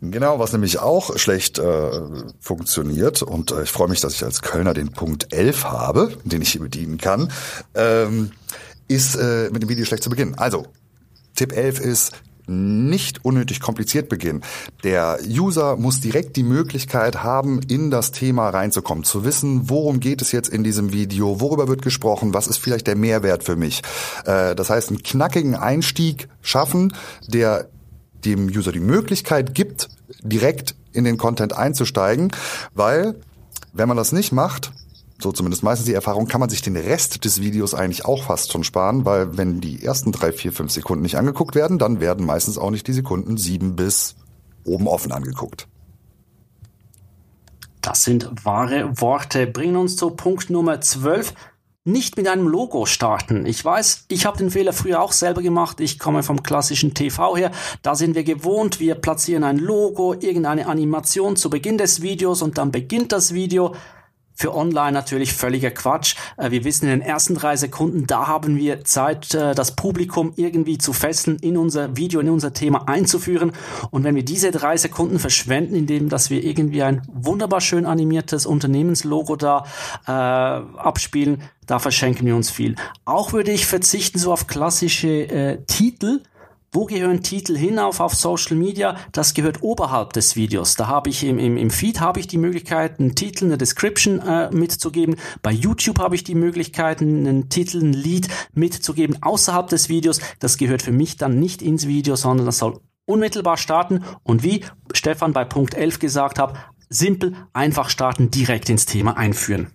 Genau, 0.00 0.38
was 0.38 0.52
nämlich 0.52 0.80
auch 0.80 1.16
schlecht 1.18 1.58
äh, 1.58 1.90
funktioniert 2.40 3.22
und 3.22 3.52
äh, 3.52 3.64
ich 3.64 3.70
freue 3.70 3.88
mich, 3.88 4.00
dass 4.00 4.14
ich 4.14 4.24
als 4.24 4.40
Kölner 4.40 4.74
den 4.74 4.90
Punkt 4.92 5.32
11 5.32 5.64
habe, 5.64 6.16
den 6.24 6.42
ich 6.42 6.52
hier 6.52 6.62
bedienen 6.62 6.98
kann, 6.98 7.30
ähm, 7.74 8.32
ist 8.92 9.16
äh, 9.16 9.50
mit 9.52 9.62
dem 9.62 9.68
Video 9.68 9.84
schlecht 9.84 10.02
zu 10.02 10.10
beginnen. 10.10 10.34
Also, 10.36 10.66
Tipp 11.34 11.52
11 11.52 11.80
ist, 11.80 12.12
nicht 12.46 13.24
unnötig 13.24 13.60
kompliziert 13.60 14.08
beginnen. 14.08 14.42
Der 14.82 15.18
User 15.26 15.76
muss 15.76 16.00
direkt 16.00 16.36
die 16.36 16.42
Möglichkeit 16.42 17.22
haben, 17.22 17.60
in 17.68 17.90
das 17.90 18.10
Thema 18.10 18.50
reinzukommen, 18.50 19.04
zu 19.04 19.24
wissen, 19.24 19.68
worum 19.70 20.00
geht 20.00 20.22
es 20.22 20.32
jetzt 20.32 20.48
in 20.48 20.64
diesem 20.64 20.92
Video, 20.92 21.40
worüber 21.40 21.68
wird 21.68 21.82
gesprochen, 21.82 22.34
was 22.34 22.48
ist 22.48 22.58
vielleicht 22.58 22.86
der 22.86 22.96
Mehrwert 22.96 23.44
für 23.44 23.56
mich. 23.56 23.82
Äh, 24.24 24.54
das 24.54 24.70
heißt, 24.70 24.90
einen 24.90 25.02
knackigen 25.02 25.54
Einstieg 25.54 26.28
schaffen, 26.40 26.94
der 27.28 27.68
dem 28.24 28.46
User 28.46 28.72
die 28.72 28.80
Möglichkeit 28.80 29.54
gibt, 29.54 29.88
direkt 30.22 30.74
in 30.92 31.04
den 31.04 31.18
Content 31.18 31.56
einzusteigen, 31.56 32.32
weil 32.74 33.14
wenn 33.72 33.88
man 33.88 33.96
das 33.96 34.12
nicht 34.12 34.32
macht, 34.32 34.72
so 35.22 35.32
zumindest 35.32 35.62
meistens 35.62 35.86
die 35.86 35.94
Erfahrung, 35.94 36.26
kann 36.26 36.40
man 36.40 36.50
sich 36.50 36.62
den 36.62 36.76
Rest 36.76 37.24
des 37.24 37.40
Videos 37.40 37.74
eigentlich 37.74 38.04
auch 38.04 38.24
fast 38.24 38.52
schon 38.52 38.64
sparen, 38.64 39.04
weil 39.04 39.36
wenn 39.36 39.60
die 39.60 39.84
ersten 39.84 40.12
drei, 40.12 40.32
vier, 40.32 40.52
fünf 40.52 40.72
Sekunden 40.72 41.02
nicht 41.02 41.16
angeguckt 41.16 41.54
werden, 41.54 41.78
dann 41.78 42.00
werden 42.00 42.26
meistens 42.26 42.58
auch 42.58 42.70
nicht 42.70 42.86
die 42.86 42.92
Sekunden 42.92 43.36
sieben 43.36 43.76
bis 43.76 44.16
oben 44.64 44.86
offen 44.86 45.12
angeguckt. 45.12 45.68
Das 47.80 48.04
sind 48.04 48.30
wahre 48.44 49.00
Worte. 49.00 49.46
Bringen 49.46 49.76
uns 49.76 49.96
zu 49.96 50.10
Punkt 50.10 50.50
Nummer 50.50 50.80
12 50.80 51.34
nicht 51.84 52.16
mit 52.16 52.28
einem 52.28 52.46
Logo 52.46 52.86
starten. 52.86 53.44
Ich 53.44 53.64
weiß, 53.64 54.04
ich 54.08 54.24
habe 54.24 54.38
den 54.38 54.52
Fehler 54.52 54.72
früher 54.72 55.02
auch 55.02 55.12
selber 55.12 55.42
gemacht. 55.42 55.80
Ich 55.80 55.98
komme 55.98 56.22
vom 56.22 56.44
klassischen 56.44 56.94
TV 56.94 57.36
her. 57.36 57.50
Da 57.82 57.96
sind 57.96 58.14
wir 58.14 58.22
gewohnt, 58.22 58.78
wir 58.78 58.94
platzieren 58.94 59.42
ein 59.42 59.58
Logo, 59.58 60.14
irgendeine 60.14 60.66
Animation 60.68 61.34
zu 61.34 61.50
Beginn 61.50 61.78
des 61.78 62.00
Videos 62.00 62.40
und 62.40 62.56
dann 62.56 62.70
beginnt 62.70 63.10
das 63.10 63.34
Video. 63.34 63.74
Für 64.42 64.56
online 64.56 64.90
natürlich 64.90 65.34
völliger 65.34 65.70
Quatsch. 65.70 66.16
Äh, 66.36 66.50
wir 66.50 66.64
wissen 66.64 66.86
in 66.86 66.98
den 66.98 67.00
ersten 67.00 67.36
drei 67.36 67.54
Sekunden, 67.54 68.08
da 68.08 68.26
haben 68.26 68.56
wir 68.56 68.84
Zeit, 68.84 69.32
äh, 69.34 69.54
das 69.54 69.76
Publikum 69.76 70.32
irgendwie 70.34 70.78
zu 70.78 70.92
fesseln, 70.92 71.36
in 71.36 71.56
unser 71.56 71.96
Video, 71.96 72.18
in 72.18 72.28
unser 72.28 72.52
Thema 72.52 72.88
einzuführen. 72.88 73.52
Und 73.92 74.02
wenn 74.02 74.16
wir 74.16 74.24
diese 74.24 74.50
drei 74.50 74.76
Sekunden 74.76 75.20
verschwenden, 75.20 75.76
indem 75.76 76.08
dass 76.08 76.28
wir 76.28 76.42
irgendwie 76.42 76.82
ein 76.82 77.02
wunderbar 77.12 77.60
schön 77.60 77.86
animiertes 77.86 78.44
Unternehmenslogo 78.44 79.36
da 79.36 79.64
äh, 80.08 80.10
abspielen, 80.10 81.42
da 81.68 81.78
verschenken 81.78 82.26
wir 82.26 82.34
uns 82.34 82.50
viel. 82.50 82.74
Auch 83.04 83.32
würde 83.32 83.52
ich 83.52 83.66
verzichten 83.66 84.18
so 84.18 84.32
auf 84.32 84.48
klassische 84.48 85.08
äh, 85.08 85.58
Titel 85.68 86.18
wo 86.72 86.86
gehören 86.86 87.22
Titel 87.22 87.56
hin 87.56 87.78
auf, 87.78 88.00
auf 88.00 88.14
Social 88.14 88.56
Media? 88.56 88.96
Das 89.12 89.34
gehört 89.34 89.62
oberhalb 89.62 90.14
des 90.14 90.36
Videos. 90.36 90.74
Da 90.74 90.86
habe 90.88 91.10
ich 91.10 91.22
im, 91.22 91.38
im, 91.38 91.58
im 91.58 91.70
Feed 91.70 92.00
habe 92.00 92.18
ich 92.18 92.26
die 92.26 92.38
Möglichkeit, 92.38 92.98
einen 92.98 93.14
Titel, 93.14 93.44
eine 93.44 93.58
Description 93.58 94.20
äh, 94.20 94.50
mitzugeben. 94.50 95.16
Bei 95.42 95.52
YouTube 95.52 95.98
habe 95.98 96.14
ich 96.14 96.24
die 96.24 96.34
Möglichkeit, 96.34 97.02
einen 97.02 97.50
Titel, 97.50 97.82
ein 97.82 97.92
Lied 97.92 98.28
mitzugeben 98.54 99.22
außerhalb 99.22 99.68
des 99.68 99.90
Videos. 99.90 100.20
Das 100.38 100.56
gehört 100.56 100.80
für 100.80 100.92
mich 100.92 101.18
dann 101.18 101.38
nicht 101.38 101.60
ins 101.60 101.86
Video, 101.86 102.16
sondern 102.16 102.46
das 102.46 102.58
soll 102.58 102.80
unmittelbar 103.04 103.58
starten. 103.58 104.02
Und 104.22 104.42
wie 104.42 104.64
Stefan 104.94 105.34
bei 105.34 105.44
Punkt 105.44 105.74
11 105.74 105.98
gesagt 105.98 106.38
hat, 106.38 106.54
simpel, 106.88 107.34
einfach 107.52 107.90
starten, 107.90 108.30
direkt 108.30 108.70
ins 108.70 108.86
Thema 108.86 109.18
einführen. 109.18 109.68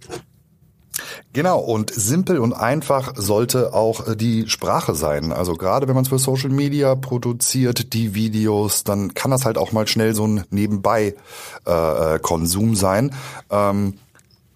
Genau, 1.33 1.59
und 1.59 1.91
simpel 1.91 2.39
und 2.39 2.53
einfach 2.53 3.13
sollte 3.15 3.74
auch 3.74 4.07
äh, 4.07 4.15
die 4.15 4.50
Sprache 4.50 4.95
sein. 4.95 5.31
Also 5.31 5.53
gerade 5.53 5.88
wenn 5.88 5.93
man 5.95 6.03
es 6.03 6.09
für 6.09 6.19
Social 6.19 6.50
Media 6.50 6.95
produziert, 6.95 7.93
die 7.93 8.15
Videos, 8.15 8.83
dann 8.83 9.13
kann 9.13 9.31
das 9.31 9.45
halt 9.45 9.57
auch 9.57 9.71
mal 9.71 9.88
schnell 9.88 10.13
so 10.15 10.27
ein 10.27 10.43
Nebenbei-Konsum 10.50 12.74
äh, 12.74 12.75
sein. 12.75 13.15
Ähm, 13.50 13.93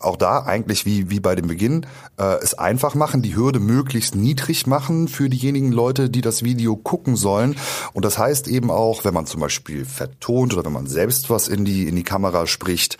auch 0.03 0.17
da 0.17 0.43
eigentlich 0.43 0.85
wie, 0.85 1.09
wie 1.09 1.19
bei 1.19 1.35
dem 1.35 1.47
Beginn, 1.47 1.85
äh, 2.17 2.37
es 2.41 2.53
einfach 2.53 2.95
machen, 2.95 3.21
die 3.21 3.35
Hürde 3.35 3.59
möglichst 3.59 4.15
niedrig 4.15 4.67
machen 4.67 5.07
für 5.07 5.29
diejenigen 5.29 5.71
Leute, 5.71 6.09
die 6.09 6.21
das 6.21 6.43
Video 6.43 6.75
gucken 6.75 7.15
sollen. 7.15 7.55
Und 7.93 8.05
das 8.05 8.17
heißt 8.17 8.47
eben 8.47 8.71
auch, 8.71 9.05
wenn 9.05 9.13
man 9.13 9.25
zum 9.25 9.41
Beispiel 9.41 9.85
vertont 9.85 10.53
oder 10.53 10.65
wenn 10.65 10.73
man 10.73 10.87
selbst 10.87 11.29
was 11.29 11.47
in 11.47 11.65
die, 11.65 11.87
in 11.87 11.95
die 11.95 12.03
Kamera 12.03 12.47
spricht, 12.47 12.97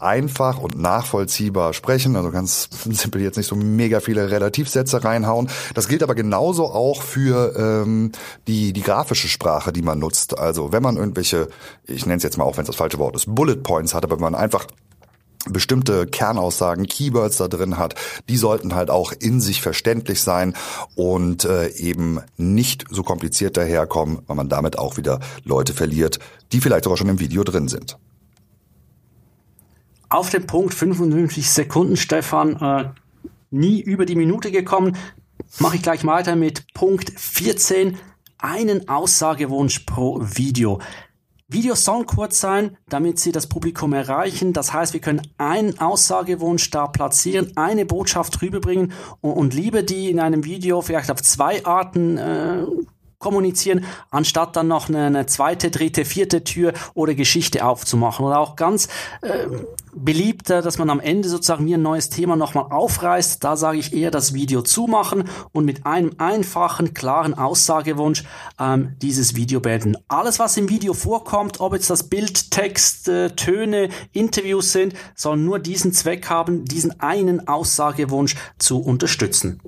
einfach 0.00 0.58
und 0.58 0.78
nachvollziehbar 0.78 1.72
sprechen. 1.72 2.16
Also 2.16 2.30
ganz 2.30 2.68
simpel 2.90 3.22
jetzt 3.22 3.36
nicht 3.36 3.46
so 3.46 3.56
mega 3.56 4.00
viele 4.00 4.30
Relativsätze 4.30 5.04
reinhauen. 5.04 5.48
Das 5.74 5.88
gilt 5.88 6.02
aber 6.02 6.14
genauso 6.14 6.66
auch 6.66 7.02
für 7.02 7.54
ähm, 7.56 8.12
die, 8.46 8.72
die 8.72 8.82
grafische 8.82 9.28
Sprache, 9.28 9.72
die 9.72 9.82
man 9.82 9.98
nutzt. 9.98 10.38
Also 10.38 10.72
wenn 10.72 10.82
man 10.82 10.96
irgendwelche, 10.96 11.48
ich 11.86 12.06
nenne 12.06 12.18
es 12.18 12.22
jetzt 12.22 12.38
mal 12.38 12.44
auch, 12.44 12.56
wenn 12.56 12.62
es 12.62 12.68
das 12.68 12.76
falsche 12.76 12.98
Wort 12.98 13.16
ist, 13.16 13.34
Bullet 13.34 13.56
Points 13.56 13.94
hat, 13.94 14.04
aber 14.04 14.16
wenn 14.16 14.22
man 14.22 14.34
einfach 14.34 14.66
bestimmte 15.48 16.06
Kernaussagen, 16.06 16.86
Keywords 16.86 17.38
da 17.38 17.48
drin 17.48 17.78
hat, 17.78 17.94
die 18.28 18.36
sollten 18.36 18.74
halt 18.74 18.90
auch 18.90 19.12
in 19.12 19.40
sich 19.40 19.62
verständlich 19.62 20.20
sein 20.20 20.54
und 20.96 21.46
äh, 21.46 21.68
eben 21.68 22.20
nicht 22.36 22.84
so 22.90 23.02
kompliziert 23.02 23.56
daherkommen, 23.56 24.20
weil 24.26 24.36
man 24.36 24.50
damit 24.50 24.78
auch 24.78 24.98
wieder 24.98 25.20
Leute 25.44 25.72
verliert, 25.72 26.18
die 26.52 26.60
vielleicht 26.60 26.84
sogar 26.84 26.98
schon 26.98 27.08
im 27.08 27.20
Video 27.20 27.42
drin 27.42 27.68
sind 27.68 27.96
auf 30.10 30.28
den 30.28 30.46
Punkt 30.46 30.74
55 30.74 31.48
Sekunden, 31.48 31.96
Stefan, 31.96 32.56
äh, 32.56 32.90
nie 33.50 33.80
über 33.80 34.04
die 34.04 34.16
Minute 34.16 34.50
gekommen. 34.50 34.96
Mache 35.58 35.76
ich 35.76 35.82
gleich 35.82 36.04
weiter 36.04 36.36
mit 36.36 36.72
Punkt 36.74 37.12
14, 37.18 37.96
einen 38.38 38.88
Aussagewunsch 38.88 39.80
pro 39.80 40.20
Video. 40.20 40.80
Videos 41.48 41.84
sollen 41.84 42.06
kurz 42.06 42.40
sein, 42.40 42.76
damit 42.88 43.18
sie 43.18 43.32
das 43.32 43.48
Publikum 43.48 43.92
erreichen. 43.92 44.52
Das 44.52 44.72
heißt, 44.72 44.92
wir 44.92 45.00
können 45.00 45.22
einen 45.36 45.80
Aussagewunsch 45.80 46.70
da 46.70 46.86
platzieren, 46.86 47.56
eine 47.56 47.86
Botschaft 47.86 48.40
rüberbringen 48.40 48.92
und, 49.20 49.32
und 49.32 49.54
lieber 49.54 49.82
die 49.82 50.10
in 50.10 50.20
einem 50.20 50.44
Video 50.44 50.80
vielleicht 50.80 51.10
auf 51.10 51.22
zwei 51.22 51.64
Arten 51.64 52.18
äh, 52.18 52.64
kommunizieren, 53.20 53.84
anstatt 54.10 54.56
dann 54.56 54.66
noch 54.66 54.88
eine, 54.88 55.04
eine, 55.04 55.26
zweite, 55.26 55.70
dritte, 55.70 56.04
vierte 56.06 56.42
Tür 56.42 56.72
oder 56.94 57.14
Geschichte 57.14 57.64
aufzumachen. 57.64 58.24
Oder 58.24 58.40
auch 58.40 58.56
ganz 58.56 58.88
äh, 59.20 59.46
beliebter, 59.94 60.62
dass 60.62 60.78
man 60.78 60.88
am 60.88 61.00
Ende 61.00 61.28
sozusagen 61.28 61.66
wie 61.66 61.74
ein 61.74 61.82
neues 61.82 62.08
Thema 62.08 62.34
nochmal 62.34 62.66
aufreißt. 62.70 63.44
Da 63.44 63.56
sage 63.56 63.78
ich 63.78 63.92
eher 63.92 64.10
das 64.10 64.32
Video 64.32 64.62
zumachen 64.62 65.24
und 65.52 65.66
mit 65.66 65.84
einem 65.84 66.12
einfachen, 66.16 66.94
klaren 66.94 67.34
Aussagewunsch 67.34 68.24
ähm, 68.58 68.96
dieses 69.02 69.36
Video 69.36 69.60
beenden. 69.60 69.96
Alles, 70.08 70.38
was 70.38 70.56
im 70.56 70.70
Video 70.70 70.94
vorkommt, 70.94 71.60
ob 71.60 71.74
jetzt 71.74 71.90
das 71.90 72.04
Bild, 72.04 72.50
Text, 72.50 73.08
äh, 73.08 73.36
Töne, 73.36 73.90
Interviews 74.12 74.72
sind, 74.72 74.94
soll 75.14 75.36
nur 75.36 75.58
diesen 75.58 75.92
Zweck 75.92 76.30
haben, 76.30 76.64
diesen 76.64 77.00
einen 77.00 77.46
Aussagewunsch 77.48 78.34
zu 78.58 78.80
unterstützen. 78.80 79.60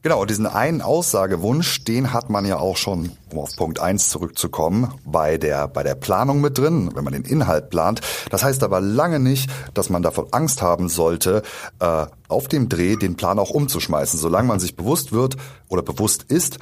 Genau, 0.00 0.24
diesen 0.24 0.46
einen 0.46 0.80
Aussagewunsch, 0.80 1.82
den 1.82 2.12
hat 2.12 2.30
man 2.30 2.46
ja 2.46 2.58
auch 2.58 2.76
schon, 2.76 3.10
um 3.32 3.40
auf 3.40 3.56
Punkt 3.56 3.80
eins 3.80 4.08
zurückzukommen, 4.10 4.94
bei 5.04 5.38
der, 5.38 5.66
bei 5.66 5.82
der 5.82 5.96
Planung 5.96 6.40
mit 6.40 6.56
drin, 6.56 6.92
wenn 6.94 7.02
man 7.02 7.14
den 7.14 7.24
Inhalt 7.24 7.68
plant. 7.68 8.00
Das 8.30 8.44
heißt 8.44 8.62
aber 8.62 8.80
lange 8.80 9.18
nicht, 9.18 9.50
dass 9.74 9.90
man 9.90 10.02
davon 10.02 10.28
Angst 10.30 10.62
haben 10.62 10.88
sollte, 10.88 11.42
äh, 11.80 12.06
auf 12.28 12.46
dem 12.46 12.68
Dreh 12.68 12.94
den 12.94 13.16
Plan 13.16 13.40
auch 13.40 13.50
umzuschmeißen, 13.50 14.20
solange 14.20 14.46
man 14.46 14.60
sich 14.60 14.76
bewusst 14.76 15.10
wird 15.10 15.36
oder 15.68 15.82
bewusst 15.82 16.22
ist, 16.28 16.60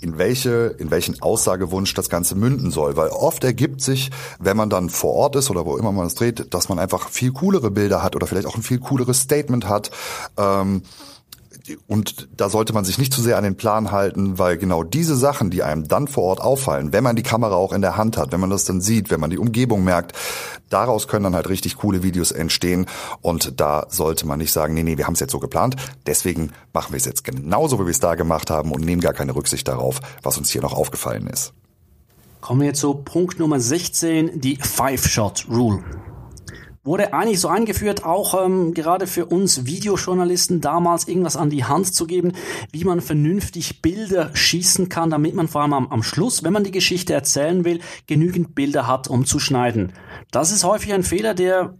in 0.00 0.16
welche, 0.16 0.74
in 0.78 0.90
welchen 0.90 1.20
Aussagewunsch 1.20 1.92
das 1.92 2.08
Ganze 2.08 2.34
münden 2.34 2.70
soll. 2.70 2.96
Weil 2.96 3.10
oft 3.10 3.44
ergibt 3.44 3.82
sich, 3.82 4.10
wenn 4.38 4.56
man 4.56 4.70
dann 4.70 4.88
vor 4.88 5.12
Ort 5.12 5.36
ist 5.36 5.50
oder 5.50 5.66
wo 5.66 5.76
immer 5.76 5.92
man 5.92 6.06
es 6.06 6.14
dreht, 6.14 6.54
dass 6.54 6.70
man 6.70 6.78
einfach 6.78 7.10
viel 7.10 7.32
coolere 7.32 7.70
Bilder 7.70 8.02
hat 8.02 8.16
oder 8.16 8.26
vielleicht 8.26 8.46
auch 8.46 8.56
ein 8.56 8.62
viel 8.62 8.80
cooleres 8.80 9.20
Statement 9.20 9.68
hat. 9.68 9.90
Ähm, 10.38 10.82
und 11.86 12.28
da 12.36 12.48
sollte 12.48 12.72
man 12.72 12.84
sich 12.84 12.98
nicht 12.98 13.12
zu 13.12 13.22
sehr 13.22 13.36
an 13.36 13.44
den 13.44 13.56
Plan 13.56 13.90
halten, 13.90 14.38
weil 14.38 14.56
genau 14.56 14.82
diese 14.84 15.16
Sachen, 15.16 15.50
die 15.50 15.62
einem 15.62 15.88
dann 15.88 16.08
vor 16.08 16.24
Ort 16.24 16.40
auffallen, 16.40 16.92
wenn 16.92 17.04
man 17.04 17.16
die 17.16 17.22
Kamera 17.22 17.54
auch 17.54 17.72
in 17.72 17.82
der 17.82 17.96
Hand 17.96 18.16
hat, 18.16 18.32
wenn 18.32 18.40
man 18.40 18.50
das 18.50 18.64
dann 18.64 18.80
sieht, 18.80 19.10
wenn 19.10 19.20
man 19.20 19.30
die 19.30 19.38
Umgebung 19.38 19.84
merkt, 19.84 20.12
daraus 20.68 21.08
können 21.08 21.24
dann 21.24 21.34
halt 21.34 21.48
richtig 21.48 21.76
coole 21.76 22.02
Videos 22.02 22.32
entstehen 22.32 22.86
und 23.20 23.60
da 23.60 23.86
sollte 23.88 24.26
man 24.26 24.38
nicht 24.38 24.52
sagen, 24.52 24.74
nee, 24.74 24.82
nee, 24.82 24.98
wir 24.98 25.06
haben 25.06 25.14
es 25.14 25.20
jetzt 25.20 25.32
so 25.32 25.38
geplant, 25.38 25.76
deswegen 26.06 26.52
machen 26.72 26.92
wir 26.92 26.98
es 26.98 27.04
jetzt 27.04 27.24
genauso, 27.24 27.78
wie 27.78 27.84
wir 27.84 27.90
es 27.90 28.00
da 28.00 28.14
gemacht 28.14 28.50
haben 28.50 28.72
und 28.72 28.84
nehmen 28.84 29.00
gar 29.00 29.12
keine 29.12 29.34
Rücksicht 29.34 29.68
darauf, 29.68 30.00
was 30.22 30.38
uns 30.38 30.50
hier 30.50 30.62
noch 30.62 30.74
aufgefallen 30.74 31.26
ist. 31.26 31.52
Kommen 32.40 32.62
wir 32.62 32.74
zu 32.74 32.94
Punkt 32.94 33.38
Nummer 33.38 33.60
16, 33.60 34.40
die 34.40 34.56
Five-Shot-Rule. 34.56 35.84
Wurde 36.82 37.12
eigentlich 37.12 37.40
so 37.40 37.48
eingeführt, 37.48 38.04
auch 38.04 38.44
ähm, 38.44 38.72
gerade 38.72 39.06
für 39.06 39.26
uns 39.26 39.66
Videojournalisten 39.66 40.60
damals 40.60 41.08
irgendwas 41.08 41.36
an 41.36 41.50
die 41.50 41.64
Hand 41.64 41.94
zu 41.94 42.06
geben, 42.06 42.32
wie 42.72 42.84
man 42.84 43.00
vernünftig 43.00 43.82
Bilder 43.82 44.30
schießen 44.34 44.88
kann, 44.88 45.10
damit 45.10 45.34
man 45.34 45.48
vor 45.48 45.62
allem 45.62 45.74
am, 45.74 45.88
am 45.88 46.02
Schluss, 46.02 46.42
wenn 46.42 46.54
man 46.54 46.64
die 46.64 46.70
Geschichte 46.70 47.12
erzählen 47.12 47.64
will, 47.64 47.80
genügend 48.06 48.54
Bilder 48.54 48.86
hat, 48.86 49.08
um 49.08 49.26
zu 49.26 49.38
schneiden. 49.38 49.92
Das 50.30 50.52
ist 50.52 50.64
häufig 50.64 50.92
ein 50.94 51.02
Fehler, 51.02 51.34
der 51.34 51.74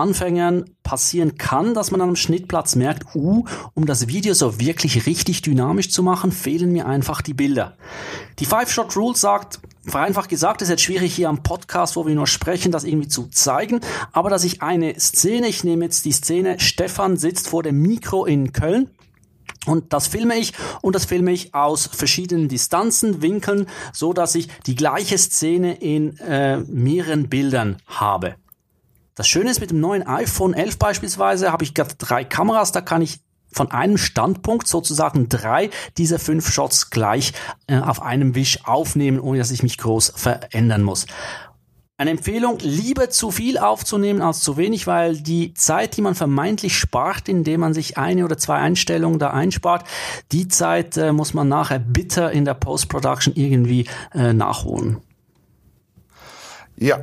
Anfängern 0.00 0.64
passieren 0.82 1.36
kann, 1.36 1.74
dass 1.74 1.90
man 1.90 2.00
am 2.00 2.16
Schnittplatz 2.16 2.74
merkt, 2.74 3.14
uh, 3.14 3.44
um 3.74 3.86
das 3.86 4.08
Video 4.08 4.34
so 4.34 4.58
wirklich 4.58 5.06
richtig 5.06 5.42
dynamisch 5.42 5.90
zu 5.90 6.02
machen, 6.02 6.32
fehlen 6.32 6.72
mir 6.72 6.86
einfach 6.86 7.22
die 7.22 7.34
Bilder. 7.34 7.76
Die 8.38 8.46
Five-Shot-Rule 8.46 9.16
sagt, 9.16 9.60
vereinfacht 9.86 10.28
gesagt, 10.28 10.62
ist 10.62 10.68
jetzt 10.68 10.82
schwierig 10.82 11.14
hier 11.14 11.28
am 11.28 11.42
Podcast, 11.42 11.96
wo 11.96 12.06
wir 12.06 12.14
nur 12.14 12.26
sprechen, 12.26 12.72
das 12.72 12.84
irgendwie 12.84 13.08
zu 13.08 13.28
zeigen, 13.28 13.80
aber 14.12 14.30
dass 14.30 14.44
ich 14.44 14.62
eine 14.62 14.98
Szene, 14.98 15.48
ich 15.48 15.64
nehme 15.64 15.84
jetzt 15.84 16.04
die 16.04 16.12
Szene, 16.12 16.60
Stefan 16.60 17.16
sitzt 17.16 17.48
vor 17.48 17.62
dem 17.62 17.80
Mikro 17.80 18.24
in 18.26 18.52
Köln, 18.52 18.90
und 19.66 19.92
das 19.92 20.06
filme 20.06 20.38
ich. 20.38 20.54
Und 20.80 20.94
das 20.94 21.04
filme 21.04 21.32
ich 21.32 21.54
aus 21.54 21.86
verschiedenen 21.86 22.48
Distanzen, 22.48 23.20
Winkeln, 23.20 23.66
so 23.92 24.12
dass 24.12 24.34
ich 24.34 24.48
die 24.66 24.74
gleiche 24.74 25.18
Szene 25.18 25.74
in 25.74 26.16
äh, 26.18 26.58
mehreren 26.58 27.28
Bildern 27.28 27.76
habe. 27.86 28.36
Das 29.14 29.28
Schöne 29.28 29.50
ist 29.50 29.60
mit 29.60 29.70
dem 29.70 29.80
neuen 29.80 30.06
iPhone 30.06 30.54
11 30.54 30.78
beispielsweise 30.78 31.52
habe 31.52 31.64
ich 31.64 31.74
gerade 31.74 31.94
drei 31.98 32.24
Kameras, 32.24 32.72
da 32.72 32.80
kann 32.80 33.02
ich 33.02 33.20
von 33.52 33.70
einem 33.70 33.96
Standpunkt 33.96 34.66
sozusagen 34.66 35.28
drei 35.28 35.70
dieser 35.98 36.18
fünf 36.18 36.50
Shots 36.50 36.90
gleich 36.90 37.32
äh, 37.66 37.78
auf 37.78 38.02
einem 38.02 38.34
Wisch 38.34 38.64
aufnehmen, 38.64 39.20
ohne 39.20 39.38
dass 39.38 39.50
ich 39.50 39.62
mich 39.62 39.78
groß 39.78 40.12
verändern 40.16 40.82
muss. 40.82 41.06
Eine 42.00 42.12
Empfehlung, 42.12 42.56
lieber 42.60 43.10
zu 43.10 43.30
viel 43.30 43.58
aufzunehmen 43.58 44.22
als 44.22 44.40
zu 44.40 44.56
wenig, 44.56 44.86
weil 44.86 45.18
die 45.18 45.52
Zeit, 45.52 45.98
die 45.98 46.00
man 46.00 46.14
vermeintlich 46.14 46.74
spart, 46.78 47.28
indem 47.28 47.60
man 47.60 47.74
sich 47.74 47.98
eine 47.98 48.24
oder 48.24 48.38
zwei 48.38 48.56
Einstellungen 48.56 49.18
da 49.18 49.32
einspart, 49.32 49.84
die 50.32 50.48
Zeit 50.48 50.96
äh, 50.96 51.12
muss 51.12 51.34
man 51.34 51.48
nachher 51.48 51.78
bitter 51.78 52.32
in 52.32 52.46
der 52.46 52.54
Post-Production 52.54 53.34
irgendwie 53.36 53.86
äh, 54.14 54.32
nachholen. 54.32 55.02
Ja, 56.78 57.00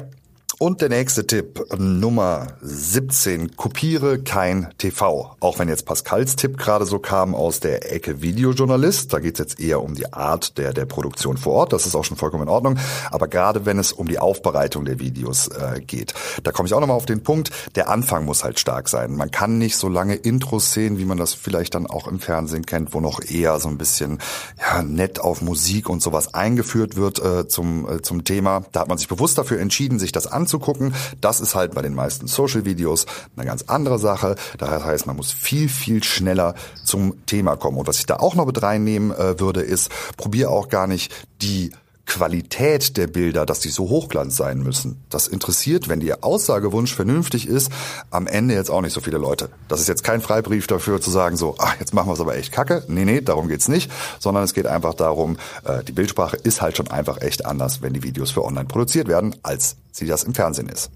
und 0.59 0.81
der 0.81 0.89
nächste 0.89 1.27
Tipp, 1.27 1.63
Nummer 1.77 2.47
17, 2.61 3.55
kopiere 3.55 4.17
kein 4.17 4.73
TV. 4.79 5.35
Auch 5.39 5.59
wenn 5.59 5.69
jetzt 5.69 5.85
Pascals 5.85 6.35
Tipp 6.35 6.57
gerade 6.57 6.85
so 6.85 6.97
kam 6.97 7.35
aus 7.35 7.59
der 7.59 7.93
Ecke 7.93 8.23
Videojournalist, 8.23 9.13
da 9.13 9.19
geht 9.19 9.35
es 9.35 9.39
jetzt 9.39 9.59
eher 9.59 9.83
um 9.83 9.93
die 9.93 10.11
Art 10.13 10.57
der, 10.57 10.73
der 10.73 10.85
Produktion 10.85 11.37
vor 11.37 11.53
Ort, 11.53 11.73
das 11.73 11.85
ist 11.85 11.93
auch 11.93 12.03
schon 12.03 12.17
vollkommen 12.17 12.43
in 12.43 12.49
Ordnung. 12.49 12.79
Aber 13.11 13.27
gerade 13.27 13.67
wenn 13.67 13.77
es 13.77 13.91
um 13.91 14.07
die 14.07 14.17
Aufbereitung 14.17 14.85
der 14.85 14.99
Videos 14.99 15.47
äh, 15.47 15.79
geht, 15.79 16.15
da 16.41 16.51
komme 16.51 16.67
ich 16.67 16.73
auch 16.73 16.79
nochmal 16.79 16.97
auf 16.97 17.05
den 17.05 17.21
Punkt, 17.21 17.51
der 17.75 17.89
Anfang 17.89 18.25
muss 18.25 18.43
halt 18.43 18.59
stark 18.59 18.89
sein. 18.89 19.15
Man 19.15 19.29
kann 19.29 19.59
nicht 19.59 19.77
so 19.77 19.89
lange 19.89 20.15
Intros 20.15 20.73
sehen, 20.73 20.97
wie 20.97 21.05
man 21.05 21.19
das 21.19 21.35
vielleicht 21.35 21.75
dann 21.75 21.85
auch 21.85 22.07
im 22.07 22.19
Fernsehen 22.19 22.65
kennt, 22.65 22.95
wo 22.95 22.99
noch 22.99 23.21
eher 23.21 23.59
so 23.59 23.69
ein 23.69 23.77
bisschen 23.77 24.17
ja, 24.59 24.81
nett 24.81 25.19
auf 25.19 25.43
Musik 25.43 25.87
und 25.87 26.01
sowas 26.01 26.33
eingeführt 26.33 26.95
wird 26.95 27.23
äh, 27.23 27.47
zum, 27.47 27.87
äh, 27.87 28.01
zum 28.01 28.23
Thema. 28.23 28.63
Da 28.71 28.79
hat 28.79 28.87
man 28.87 28.97
sich 28.97 29.07
bewusst 29.07 29.37
dafür 29.37 29.59
entschieden, 29.59 29.99
sich 29.99 30.11
das 30.11 30.25
anzusehen 30.25 30.46
anzugucken. 30.47 30.93
Das 31.19 31.41
ist 31.41 31.55
halt 31.55 31.75
bei 31.75 31.81
den 31.81 31.93
meisten 31.93 32.27
Social-Videos 32.27 33.05
eine 33.35 33.45
ganz 33.45 33.63
andere 33.63 33.99
Sache. 33.99 34.35
Das 34.57 34.83
heißt, 34.83 35.05
man 35.05 35.17
muss 35.17 35.31
viel, 35.31 35.67
viel 35.67 36.03
schneller 36.03 36.55
zum 36.83 37.25
Thema 37.25 37.57
kommen. 37.57 37.77
Und 37.77 37.87
was 37.87 37.99
ich 37.99 38.05
da 38.05 38.15
auch 38.15 38.35
noch 38.35 38.45
mit 38.45 38.61
reinnehmen 38.63 39.11
äh, 39.11 39.39
würde, 39.39 39.61
ist, 39.61 39.91
probier 40.15 40.49
auch 40.49 40.69
gar 40.69 40.87
nicht 40.87 41.13
die 41.41 41.71
Qualität 42.07 42.97
der 42.97 43.05
Bilder, 43.05 43.45
dass 43.45 43.59
die 43.59 43.69
so 43.69 43.89
hochglanz 43.89 44.35
sein 44.35 44.63
müssen. 44.63 45.03
Das 45.09 45.27
interessiert, 45.27 45.89
wenn 45.89 46.01
Ihr 46.01 46.23
Aussagewunsch 46.23 46.95
vernünftig 46.95 47.47
ist, 47.47 47.71
am 48.09 48.25
Ende 48.25 48.55
jetzt 48.55 48.71
auch 48.71 48.81
nicht 48.81 48.93
so 48.93 49.01
viele 49.01 49.17
Leute. 49.17 49.49
Das 49.67 49.81
ist 49.81 49.87
jetzt 49.87 50.03
kein 50.03 50.21
Freibrief 50.21 50.67
dafür 50.67 50.99
zu 51.01 51.11
sagen 51.11 51.37
so, 51.37 51.55
ach, 51.59 51.75
jetzt 51.79 51.93
machen 51.93 52.07
wir 52.07 52.13
es 52.13 52.21
aber 52.21 52.35
echt 52.35 52.51
kacke. 52.51 52.83
Nee, 52.87 53.05
nee, 53.05 53.21
darum 53.21 53.49
geht's 53.49 53.67
nicht, 53.67 53.91
sondern 54.19 54.43
es 54.43 54.53
geht 54.53 54.65
einfach 54.65 54.93
darum, 54.93 55.37
äh, 55.65 55.83
die 55.83 55.91
Bildsprache 55.91 56.37
ist 56.37 56.61
halt 56.61 56.77
schon 56.77 56.89
einfach 56.89 57.21
echt 57.21 57.45
anders, 57.45 57.81
wenn 57.81 57.93
die 57.93 58.03
Videos 58.03 58.31
für 58.31 58.43
online 58.43 58.65
produziert 58.65 59.07
werden, 59.07 59.35
als 59.43 59.75
sie 59.91 60.07
das 60.07 60.23
im 60.23 60.33
Fernsehen 60.33 60.69
ist. 60.69 60.89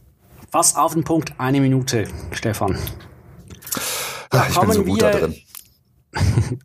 Was 0.52 0.76
auf 0.76 0.94
den 0.94 1.04
Punkt, 1.04 1.34
eine 1.38 1.60
Minute, 1.60 2.08
Stefan. 2.32 2.78
Ach, 4.32 4.50
ich 4.50 4.60
bin 4.60 4.72
so 4.72 4.84
gut 4.84 5.02
da 5.02 5.12
drin. 5.12 5.36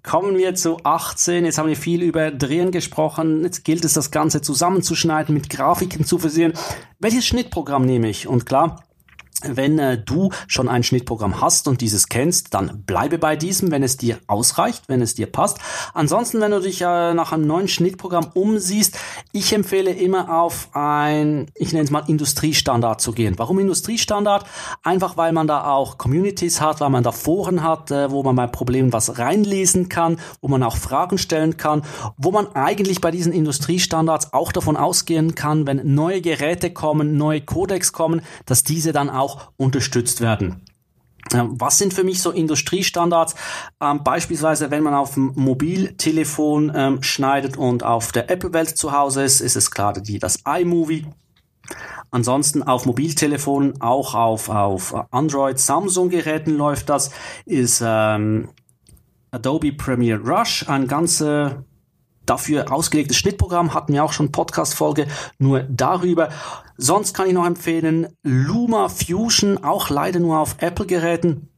Kommen 0.02 0.36
wir 0.36 0.54
zu 0.54 0.78
18. 0.82 1.44
Jetzt 1.44 1.58
haben 1.58 1.68
wir 1.68 1.76
viel 1.76 2.02
über 2.02 2.30
Drehen 2.30 2.70
gesprochen. 2.70 3.42
Jetzt 3.42 3.64
gilt 3.64 3.84
es, 3.84 3.92
das 3.92 4.10
Ganze 4.10 4.42
zusammenzuschneiden, 4.42 5.34
mit 5.34 5.50
Grafiken 5.50 6.04
zu 6.04 6.18
versehen. 6.18 6.52
Welches 6.98 7.26
Schnittprogramm 7.26 7.84
nehme 7.84 8.08
ich? 8.08 8.26
Und 8.26 8.46
klar, 8.46 8.85
wenn 9.42 9.78
äh, 9.78 9.98
du 9.98 10.30
schon 10.48 10.68
ein 10.68 10.82
Schnittprogramm 10.82 11.40
hast 11.40 11.68
und 11.68 11.80
dieses 11.80 12.08
kennst, 12.08 12.54
dann 12.54 12.82
bleibe 12.84 13.18
bei 13.18 13.36
diesem, 13.36 13.70
wenn 13.70 13.82
es 13.82 13.96
dir 13.96 14.18
ausreicht, 14.26 14.84
wenn 14.88 15.02
es 15.02 15.14
dir 15.14 15.26
passt. 15.26 15.58
Ansonsten, 15.92 16.40
wenn 16.40 16.52
du 16.52 16.60
dich 16.60 16.80
äh, 16.80 17.12
nach 17.14 17.32
einem 17.32 17.46
neuen 17.46 17.68
Schnittprogramm 17.68 18.30
umsiehst, 18.32 18.98
ich 19.32 19.52
empfehle 19.52 19.90
immer 19.90 20.40
auf 20.40 20.70
ein, 20.72 21.50
ich 21.54 21.72
nenne 21.72 21.84
es 21.84 21.90
mal 21.90 22.04
Industriestandard 22.06 23.00
zu 23.00 23.12
gehen. 23.12 23.34
Warum 23.36 23.58
Industriestandard? 23.58 24.46
Einfach 24.82 25.16
weil 25.16 25.32
man 25.32 25.46
da 25.46 25.66
auch 25.66 25.98
Communities 25.98 26.60
hat, 26.60 26.80
weil 26.80 26.90
man 26.90 27.02
da 27.02 27.12
Foren 27.12 27.62
hat, 27.62 27.90
äh, 27.90 28.10
wo 28.10 28.22
man 28.22 28.36
bei 28.36 28.46
Problemen 28.46 28.92
was 28.92 29.18
reinlesen 29.18 29.90
kann, 29.90 30.18
wo 30.40 30.48
man 30.48 30.62
auch 30.62 30.76
Fragen 30.76 31.18
stellen 31.18 31.58
kann, 31.58 31.82
wo 32.16 32.30
man 32.30 32.46
eigentlich 32.54 33.02
bei 33.02 33.10
diesen 33.10 33.32
Industriestandards 33.32 34.32
auch 34.32 34.52
davon 34.52 34.76
ausgehen 34.76 35.34
kann, 35.34 35.66
wenn 35.66 35.94
neue 35.94 36.22
Geräte 36.22 36.70
kommen, 36.70 37.18
neue 37.18 37.42
Codecs 37.42 37.92
kommen, 37.92 38.22
dass 38.46 38.64
diese 38.64 38.92
dann 38.92 39.10
auch 39.10 39.35
unterstützt 39.56 40.20
werden. 40.20 40.62
Ähm, 41.32 41.54
was 41.58 41.78
sind 41.78 41.92
für 41.92 42.04
mich 42.04 42.22
so 42.22 42.30
Industriestandards? 42.30 43.34
Ähm, 43.80 44.02
beispielsweise, 44.04 44.70
wenn 44.70 44.82
man 44.82 44.94
auf 44.94 45.14
dem 45.14 45.32
Mobiltelefon 45.34 46.72
ähm, 46.74 47.02
schneidet 47.02 47.56
und 47.56 47.82
auf 47.82 48.12
der 48.12 48.30
Apple-Welt 48.30 48.76
zu 48.76 48.92
Hause 48.92 49.24
ist, 49.24 49.40
ist 49.40 49.56
es 49.56 49.70
klar 49.70 49.92
die, 49.94 50.18
das 50.18 50.42
iMovie. 50.46 51.06
Ansonsten 52.10 52.62
auf 52.62 52.86
Mobiltelefonen, 52.86 53.80
auch 53.80 54.14
auf, 54.14 54.48
auf 54.48 54.94
Android, 55.10 55.58
Samsung-Geräten 55.58 56.56
läuft 56.56 56.88
das, 56.88 57.10
ist 57.44 57.82
ähm, 57.84 58.50
Adobe 59.32 59.72
Premiere 59.72 60.20
Rush, 60.20 60.68
ein 60.68 60.86
ganze 60.86 61.64
dafür 62.26 62.72
ausgelegtes 62.72 63.16
Schnittprogramm, 63.16 63.74
hatten 63.74 63.92
wir 63.92 64.04
auch 64.04 64.12
schon 64.12 64.32
Podcast-Folge 64.32 65.06
nur 65.38 65.62
darüber. 65.62 66.28
Sonst 66.76 67.14
kann 67.14 67.28
ich 67.28 67.32
noch 67.32 67.46
empfehlen 67.46 68.08
Luma 68.22 68.88
Fusion, 68.88 69.62
auch 69.64 69.88
leider 69.90 70.20
nur 70.20 70.38
auf 70.38 70.56
Apple-Geräten. 70.58 71.48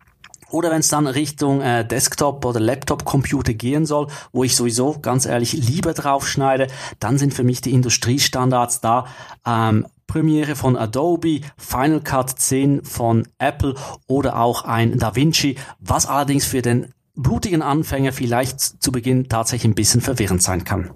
Oder 0.51 0.71
wenn 0.71 0.81
es 0.81 0.89
dann 0.89 1.07
Richtung 1.07 1.61
äh, 1.61 1.87
Desktop 1.87 2.45
oder 2.45 2.61
Laptop-Computer 2.61 3.53
gehen 3.53 3.85
soll, 3.85 4.07
wo 4.33 4.45
ich 4.45 4.57
sowieso 4.57 4.99
ganz 5.01 5.27
ehrlich 5.27 5.53
lieber 5.53 5.93
drauf 5.93 6.27
schneide, 6.27 6.69
dann 7.01 7.19
sind 7.19 7.35
für 7.35 7.45
mich 7.45 7.61
die 7.61 7.73
Industriestandards 7.73 8.81
da. 8.81 9.07
Ähm, 9.47 9.87
Premiere 10.07 10.57
von 10.57 10.77
Adobe, 10.77 11.43
Final 11.59 12.01
Cut 12.01 12.31
10 12.31 12.83
von 12.83 13.29
Apple 13.37 13.75
oder 14.07 14.41
auch 14.41 14.65
ein 14.65 14.99
DaVinci, 14.99 15.57
was 15.81 16.07
allerdings 16.07 16.47
für 16.47 16.63
den 16.63 16.95
blutigen 17.19 17.63
Anfänger 17.63 18.13
vielleicht 18.13 18.61
zu 18.61 18.93
Beginn 18.93 19.29
tatsächlich 19.29 19.71
ein 19.71 19.75
bisschen 19.75 20.01
verwirrend 20.01 20.43
sein 20.43 20.65
kann. 20.65 20.91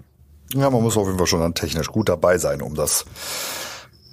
Ja, 0.53 0.69
man 0.69 0.81
muss 0.81 0.97
auf 0.97 1.05
jeden 1.07 1.17
Fall 1.17 1.27
schon 1.27 1.41
dann 1.41 1.55
technisch 1.55 1.87
gut 1.87 2.09
dabei 2.09 2.37
sein, 2.37 2.61
um 2.61 2.75
das 2.75 3.05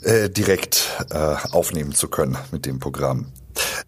äh, 0.03 0.29
direkt 0.29 0.89
äh, 1.11 1.37
aufnehmen 1.53 1.93
zu 1.93 2.09
können 2.09 2.37
mit 2.51 2.67
dem 2.67 2.79
Programm. 2.79 3.27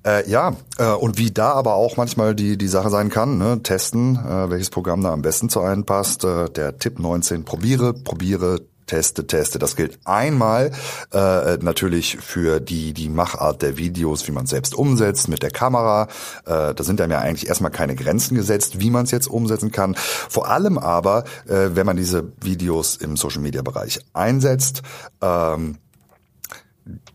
Äh, 0.04 0.28
ja, 0.28 0.56
äh, 0.78 0.90
und 0.92 1.18
wie 1.18 1.30
da 1.30 1.52
aber 1.52 1.74
auch 1.74 1.96
manchmal 1.96 2.34
die, 2.34 2.58
die 2.58 2.68
Sache 2.68 2.90
sein 2.90 3.08
kann, 3.08 3.38
ne? 3.38 3.62
testen, 3.62 4.16
äh, 4.16 4.50
welches 4.50 4.70
Programm 4.70 5.02
da 5.02 5.12
am 5.12 5.22
besten 5.22 5.48
zu 5.48 5.60
einem 5.60 5.84
passt. 5.84 6.24
Äh, 6.24 6.50
der 6.50 6.78
Tipp 6.78 6.98
19, 6.98 7.44
probiere, 7.44 7.94
probiere, 7.94 8.60
teste, 8.86 9.26
teste. 9.26 9.58
Das 9.58 9.76
gilt 9.76 9.98
einmal 10.04 10.70
äh, 11.12 11.56
natürlich 11.58 12.18
für 12.18 12.60
die, 12.60 12.92
die 12.92 13.08
Machart 13.08 13.62
der 13.62 13.76
Videos, 13.76 14.26
wie 14.28 14.32
man 14.32 14.46
selbst 14.46 14.74
umsetzt 14.74 15.28
mit 15.28 15.42
der 15.42 15.50
Kamera. 15.50 16.08
Äh, 16.44 16.74
da 16.74 16.84
sind 16.84 17.00
dann 17.00 17.10
ja 17.10 17.18
eigentlich 17.18 17.48
erstmal 17.48 17.70
keine 17.70 17.94
Grenzen 17.94 18.34
gesetzt, 18.34 18.80
wie 18.80 18.90
man 18.90 19.04
es 19.04 19.10
jetzt 19.10 19.28
umsetzen 19.28 19.72
kann. 19.72 19.94
Vor 19.96 20.48
allem 20.48 20.78
aber, 20.78 21.24
äh, 21.46 21.70
wenn 21.74 21.86
man 21.86 21.96
diese 21.96 22.32
Videos 22.40 22.96
im 22.96 23.16
Social-Media-Bereich 23.16 24.00
einsetzt, 24.12 24.82
ähm, 25.20 25.78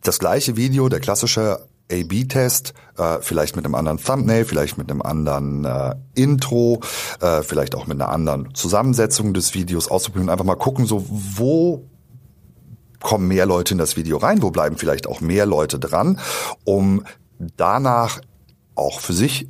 das 0.01 0.19
gleiche 0.19 0.55
Video, 0.55 0.89
der 0.89 0.99
klassische 0.99 1.59
A-B-Test, 1.91 2.73
äh, 2.97 3.19
vielleicht 3.21 3.55
mit 3.55 3.65
einem 3.65 3.75
anderen 3.75 3.97
Thumbnail, 3.97 4.45
vielleicht 4.45 4.77
mit 4.77 4.89
einem 4.89 5.01
anderen 5.01 5.65
äh, 5.65 5.95
Intro, 6.15 6.81
äh, 7.21 7.43
vielleicht 7.43 7.75
auch 7.75 7.87
mit 7.87 8.01
einer 8.01 8.09
anderen 8.09 8.53
Zusammensetzung 8.53 9.33
des 9.33 9.53
Videos 9.53 9.89
auszuprobieren. 9.89 10.29
Einfach 10.29 10.45
mal 10.45 10.55
gucken, 10.55 10.85
so 10.85 11.05
wo 11.07 11.85
kommen 12.99 13.27
mehr 13.27 13.45
Leute 13.45 13.73
in 13.73 13.77
das 13.77 13.95
Video 13.95 14.17
rein, 14.17 14.41
wo 14.41 14.51
bleiben 14.51 14.77
vielleicht 14.77 15.07
auch 15.07 15.21
mehr 15.21 15.45
Leute 15.45 15.79
dran, 15.79 16.19
um 16.63 17.03
danach 17.55 18.19
auch 18.75 18.99
für 18.99 19.13
sich 19.13 19.47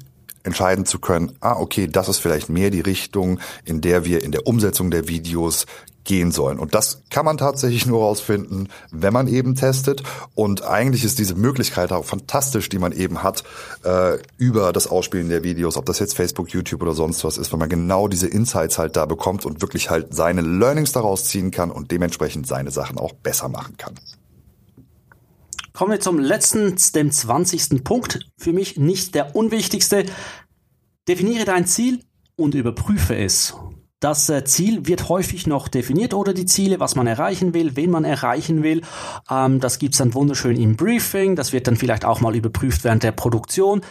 entscheiden 0.47 0.85
zu 0.85 0.97
können, 0.97 1.33
ah, 1.41 1.57
okay, 1.57 1.87
das 1.87 2.09
ist 2.09 2.19
vielleicht 2.19 2.49
mehr 2.49 2.71
die 2.71 2.81
Richtung, 2.81 3.39
in 3.65 3.81
der 3.81 4.05
wir 4.05 4.23
in 4.23 4.31
der 4.31 4.47
Umsetzung 4.47 4.89
der 4.89 5.07
Videos 5.07 5.67
gehen 6.07 6.31
sollen. 6.31 6.57
Und 6.57 6.73
das 6.73 7.03
kann 7.09 7.25
man 7.25 7.37
tatsächlich 7.37 7.85
nur 7.85 7.99
herausfinden, 7.99 8.69
wenn 8.91 9.13
man 9.13 9.27
eben 9.27 9.55
testet. 9.55 10.01
Und 10.33 10.63
eigentlich 10.63 11.03
ist 11.03 11.19
diese 11.19 11.35
Möglichkeit 11.35 11.91
auch 11.91 12.05
fantastisch, 12.05 12.69
die 12.69 12.79
man 12.79 12.93
eben 12.93 13.21
hat, 13.21 13.43
äh, 13.83 14.17
über 14.37 14.73
das 14.73 14.87
Ausspielen 14.87 15.29
der 15.29 15.43
Videos, 15.43 15.77
ob 15.77 15.85
das 15.85 15.99
jetzt 15.99 16.15
Facebook, 16.15 16.49
YouTube 16.49 16.81
oder 16.81 16.93
sonst 16.93 17.23
was 17.25 17.37
ist, 17.37 17.51
wenn 17.51 17.59
man 17.59 17.69
genau 17.69 18.07
diese 18.07 18.27
Insights 18.27 18.77
halt 18.77 18.95
da 18.95 19.05
bekommt 19.05 19.45
und 19.45 19.61
wirklich 19.61 19.89
halt 19.89 20.15
seine 20.15 20.41
Learnings 20.41 20.93
daraus 20.93 21.25
ziehen 21.25 21.51
kann 21.51 21.69
und 21.69 21.91
dementsprechend 21.91 22.47
seine 22.47 22.71
Sachen 22.71 22.97
auch 22.97 23.11
besser 23.11 23.49
machen 23.49 23.75
kann. 23.77 23.95
Kommen 25.77 25.91
wir 25.91 25.99
zum 25.99 26.17
letzten, 26.17 26.75
dem 26.95 27.11
20. 27.11 27.83
Punkt. 27.83 28.31
Für 28.35 28.51
mich 28.51 28.77
nicht 28.77 29.13
der 29.13 29.35
unwichtigste. 29.35 30.05
Definiere 31.07 31.45
dein 31.45 31.67
Ziel 31.67 31.99
und 32.35 32.55
überprüfe 32.55 33.15
es. 33.15 33.53
Das 33.99 34.27
äh, 34.31 34.43
Ziel 34.43 34.87
wird 34.87 35.07
häufig 35.07 35.45
noch 35.45 35.67
definiert 35.67 36.15
oder 36.15 36.33
die 36.33 36.47
Ziele, 36.47 36.79
was 36.79 36.95
man 36.95 37.05
erreichen 37.05 37.53
will, 37.53 37.75
wen 37.75 37.91
man 37.91 38.05
erreichen 38.05 38.63
will. 38.63 38.81
Ähm, 39.29 39.59
das 39.59 39.77
gibt's 39.77 39.99
dann 39.99 40.15
wunderschön 40.15 40.59
im 40.59 40.77
Briefing. 40.77 41.35
Das 41.35 41.53
wird 41.53 41.67
dann 41.67 41.75
vielleicht 41.75 42.05
auch 42.05 42.21
mal 42.21 42.35
überprüft 42.35 42.83
während 42.83 43.03
der 43.03 43.11
Produktion. 43.11 43.81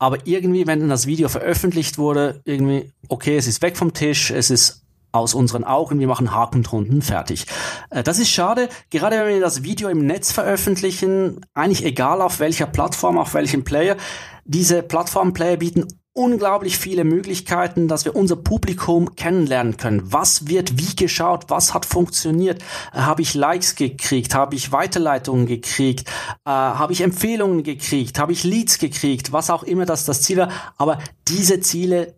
Aber 0.00 0.26
irgendwie, 0.26 0.66
wenn 0.66 0.80
dann 0.80 0.88
das 0.88 1.06
Video 1.06 1.28
veröffentlicht 1.28 1.98
wurde, 1.98 2.40
irgendwie, 2.46 2.90
okay, 3.06 3.36
es 3.36 3.46
ist 3.46 3.62
weg 3.62 3.76
vom 3.76 3.92
Tisch, 3.92 4.32
es 4.32 4.50
ist 4.50 4.87
aus 5.12 5.34
unseren 5.34 5.64
Augen, 5.64 6.00
wir 6.00 6.06
machen 6.06 6.34
Haken 6.34 6.62
drunten, 6.62 7.02
fertig. 7.02 7.46
Äh, 7.90 8.02
das 8.02 8.18
ist 8.18 8.30
schade, 8.30 8.68
gerade 8.90 9.18
wenn 9.18 9.28
wir 9.28 9.40
das 9.40 9.62
Video 9.62 9.88
im 9.88 10.06
Netz 10.06 10.32
veröffentlichen, 10.32 11.40
eigentlich 11.54 11.84
egal 11.84 12.20
auf 12.20 12.40
welcher 12.40 12.66
Plattform, 12.66 13.18
auf 13.18 13.34
welchem 13.34 13.64
Player, 13.64 13.96
diese 14.44 14.82
Plattform-Player 14.82 15.58
bieten 15.58 15.86
unglaublich 16.18 16.78
viele 16.78 17.04
Möglichkeiten, 17.04 17.86
dass 17.86 18.04
wir 18.04 18.16
unser 18.16 18.34
Publikum 18.34 19.14
kennenlernen 19.14 19.76
können. 19.76 20.02
Was 20.12 20.48
wird 20.48 20.76
wie 20.76 20.96
geschaut? 20.96 21.44
Was 21.48 21.74
hat 21.74 21.86
funktioniert? 21.86 22.60
Äh, 22.92 22.98
habe 22.98 23.22
ich 23.22 23.34
Likes 23.34 23.76
gekriegt? 23.76 24.34
Habe 24.34 24.56
ich 24.56 24.72
Weiterleitungen 24.72 25.46
gekriegt? 25.46 26.08
Äh, 26.44 26.50
habe 26.50 26.92
ich 26.92 27.02
Empfehlungen 27.02 27.62
gekriegt? 27.62 28.18
Habe 28.18 28.32
ich 28.32 28.42
Leads 28.42 28.78
gekriegt? 28.78 29.32
Was 29.32 29.48
auch 29.48 29.62
immer 29.62 29.86
das 29.86 30.04
das 30.04 30.22
Ziel 30.22 30.38
war. 30.38 30.50
Aber 30.76 30.98
diese 31.28 31.60
Ziele 31.60 32.16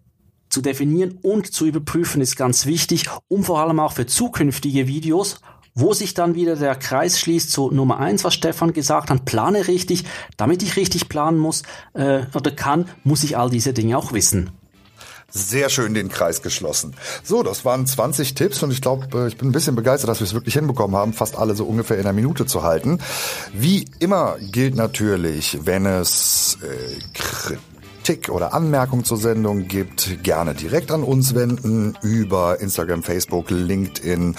zu 0.50 0.60
definieren 0.60 1.18
und 1.22 1.52
zu 1.52 1.66
überprüfen 1.66 2.20
ist 2.20 2.36
ganz 2.36 2.66
wichtig, 2.66 3.06
um 3.28 3.44
vor 3.44 3.60
allem 3.60 3.80
auch 3.80 3.92
für 3.92 4.06
zukünftige 4.06 4.86
Videos, 4.86 5.40
wo 5.74 5.94
sich 5.94 6.14
dann 6.14 6.34
wieder 6.34 6.56
der 6.56 6.74
Kreis 6.74 7.18
schließt 7.20 7.50
zu 7.50 7.70
Nummer 7.70 7.98
eins, 8.00 8.24
was 8.24 8.34
Stefan 8.34 8.72
gesagt 8.72 9.10
hat, 9.10 9.24
plane 9.24 9.68
richtig. 9.68 10.04
Damit 10.36 10.62
ich 10.62 10.76
richtig 10.76 11.08
planen 11.08 11.38
muss 11.38 11.62
äh, 11.94 12.22
oder 12.34 12.50
kann, 12.50 12.86
muss 13.04 13.24
ich 13.24 13.38
all 13.38 13.50
diese 13.50 13.72
Dinge 13.72 13.96
auch 13.96 14.12
wissen. 14.12 14.50
Sehr 15.32 15.70
schön 15.70 15.94
den 15.94 16.08
Kreis 16.08 16.42
geschlossen. 16.42 16.96
So, 17.22 17.44
das 17.44 17.64
waren 17.64 17.86
20 17.86 18.34
Tipps 18.34 18.64
und 18.64 18.72
ich 18.72 18.82
glaube, 18.82 19.06
äh, 19.16 19.28
ich 19.28 19.36
bin 19.36 19.48
ein 19.48 19.52
bisschen 19.52 19.76
begeistert, 19.76 20.10
dass 20.10 20.18
wir 20.18 20.24
es 20.24 20.34
wirklich 20.34 20.54
hinbekommen 20.54 20.96
haben, 20.96 21.12
fast 21.12 21.38
alle 21.38 21.54
so 21.54 21.64
ungefähr 21.64 21.98
in 21.98 22.02
einer 22.02 22.12
Minute 22.12 22.46
zu 22.46 22.64
halten. 22.64 22.98
Wie 23.52 23.86
immer 24.00 24.36
gilt 24.40 24.74
natürlich, 24.74 25.58
wenn 25.62 25.86
es 25.86 26.58
äh, 26.62 27.56
Kritik 28.10 28.28
oder 28.30 28.54
Anmerkung 28.54 29.04
zur 29.04 29.18
Sendung 29.18 29.68
gibt, 29.68 30.24
gerne 30.24 30.52
direkt 30.52 30.90
an 30.90 31.04
uns 31.04 31.36
wenden 31.36 31.96
über 32.02 32.58
Instagram, 32.58 33.04
Facebook, 33.04 33.50
LinkedIn, 33.50 34.34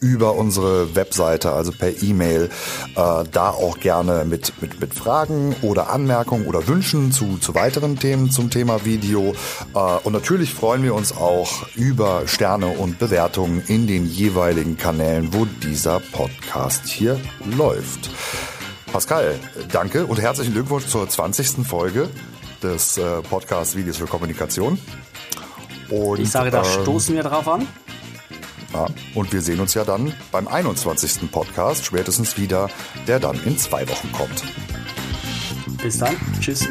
über 0.00 0.34
unsere 0.34 0.94
Webseite, 0.94 1.52
also 1.52 1.72
per 1.72 2.02
E-Mail. 2.02 2.50
Äh, 2.94 3.24
da 3.32 3.48
auch 3.48 3.80
gerne 3.80 4.26
mit, 4.26 4.60
mit, 4.60 4.78
mit 4.78 4.92
Fragen 4.92 5.56
oder 5.62 5.88
Anmerkungen 5.88 6.44
oder 6.44 6.68
Wünschen 6.68 7.12
zu, 7.12 7.38
zu 7.38 7.54
weiteren 7.54 7.98
Themen 7.98 8.30
zum 8.30 8.50
Thema 8.50 8.84
Video. 8.84 9.34
Äh, 9.74 9.78
und 9.78 10.12
natürlich 10.12 10.52
freuen 10.52 10.82
wir 10.82 10.94
uns 10.94 11.16
auch 11.16 11.66
über 11.76 12.24
Sterne 12.26 12.66
und 12.66 12.98
Bewertungen 12.98 13.62
in 13.68 13.86
den 13.86 14.04
jeweiligen 14.04 14.76
Kanälen, 14.76 15.32
wo 15.32 15.46
dieser 15.62 16.00
Podcast 16.12 16.86
hier 16.88 17.18
läuft. 17.56 18.10
Pascal, 18.92 19.34
danke 19.72 20.04
und 20.04 20.20
herzlichen 20.20 20.52
Glückwunsch 20.52 20.86
zur 20.86 21.08
20. 21.08 21.66
Folge 21.66 22.10
des 22.64 22.98
äh, 22.98 23.22
Podcasts 23.22 23.76
Videos 23.76 23.98
für 23.98 24.06
Kommunikation. 24.06 24.78
Und, 25.90 26.18
ich 26.18 26.30
sage, 26.30 26.50
da 26.50 26.64
ähm, 26.64 26.82
stoßen 26.82 27.14
wir 27.14 27.22
drauf 27.22 27.46
an. 27.46 27.66
Ja, 28.72 28.86
und 29.14 29.32
wir 29.32 29.40
sehen 29.40 29.60
uns 29.60 29.74
ja 29.74 29.84
dann 29.84 30.12
beim 30.32 30.48
21. 30.48 31.30
Podcast 31.30 31.84
spätestens 31.84 32.36
wieder, 32.36 32.68
der 33.06 33.20
dann 33.20 33.38
in 33.44 33.56
zwei 33.56 33.88
Wochen 33.88 34.10
kommt. 34.10 34.42
Bis 35.80 35.98
dann. 35.98 36.16
Tschüss. 36.40 36.66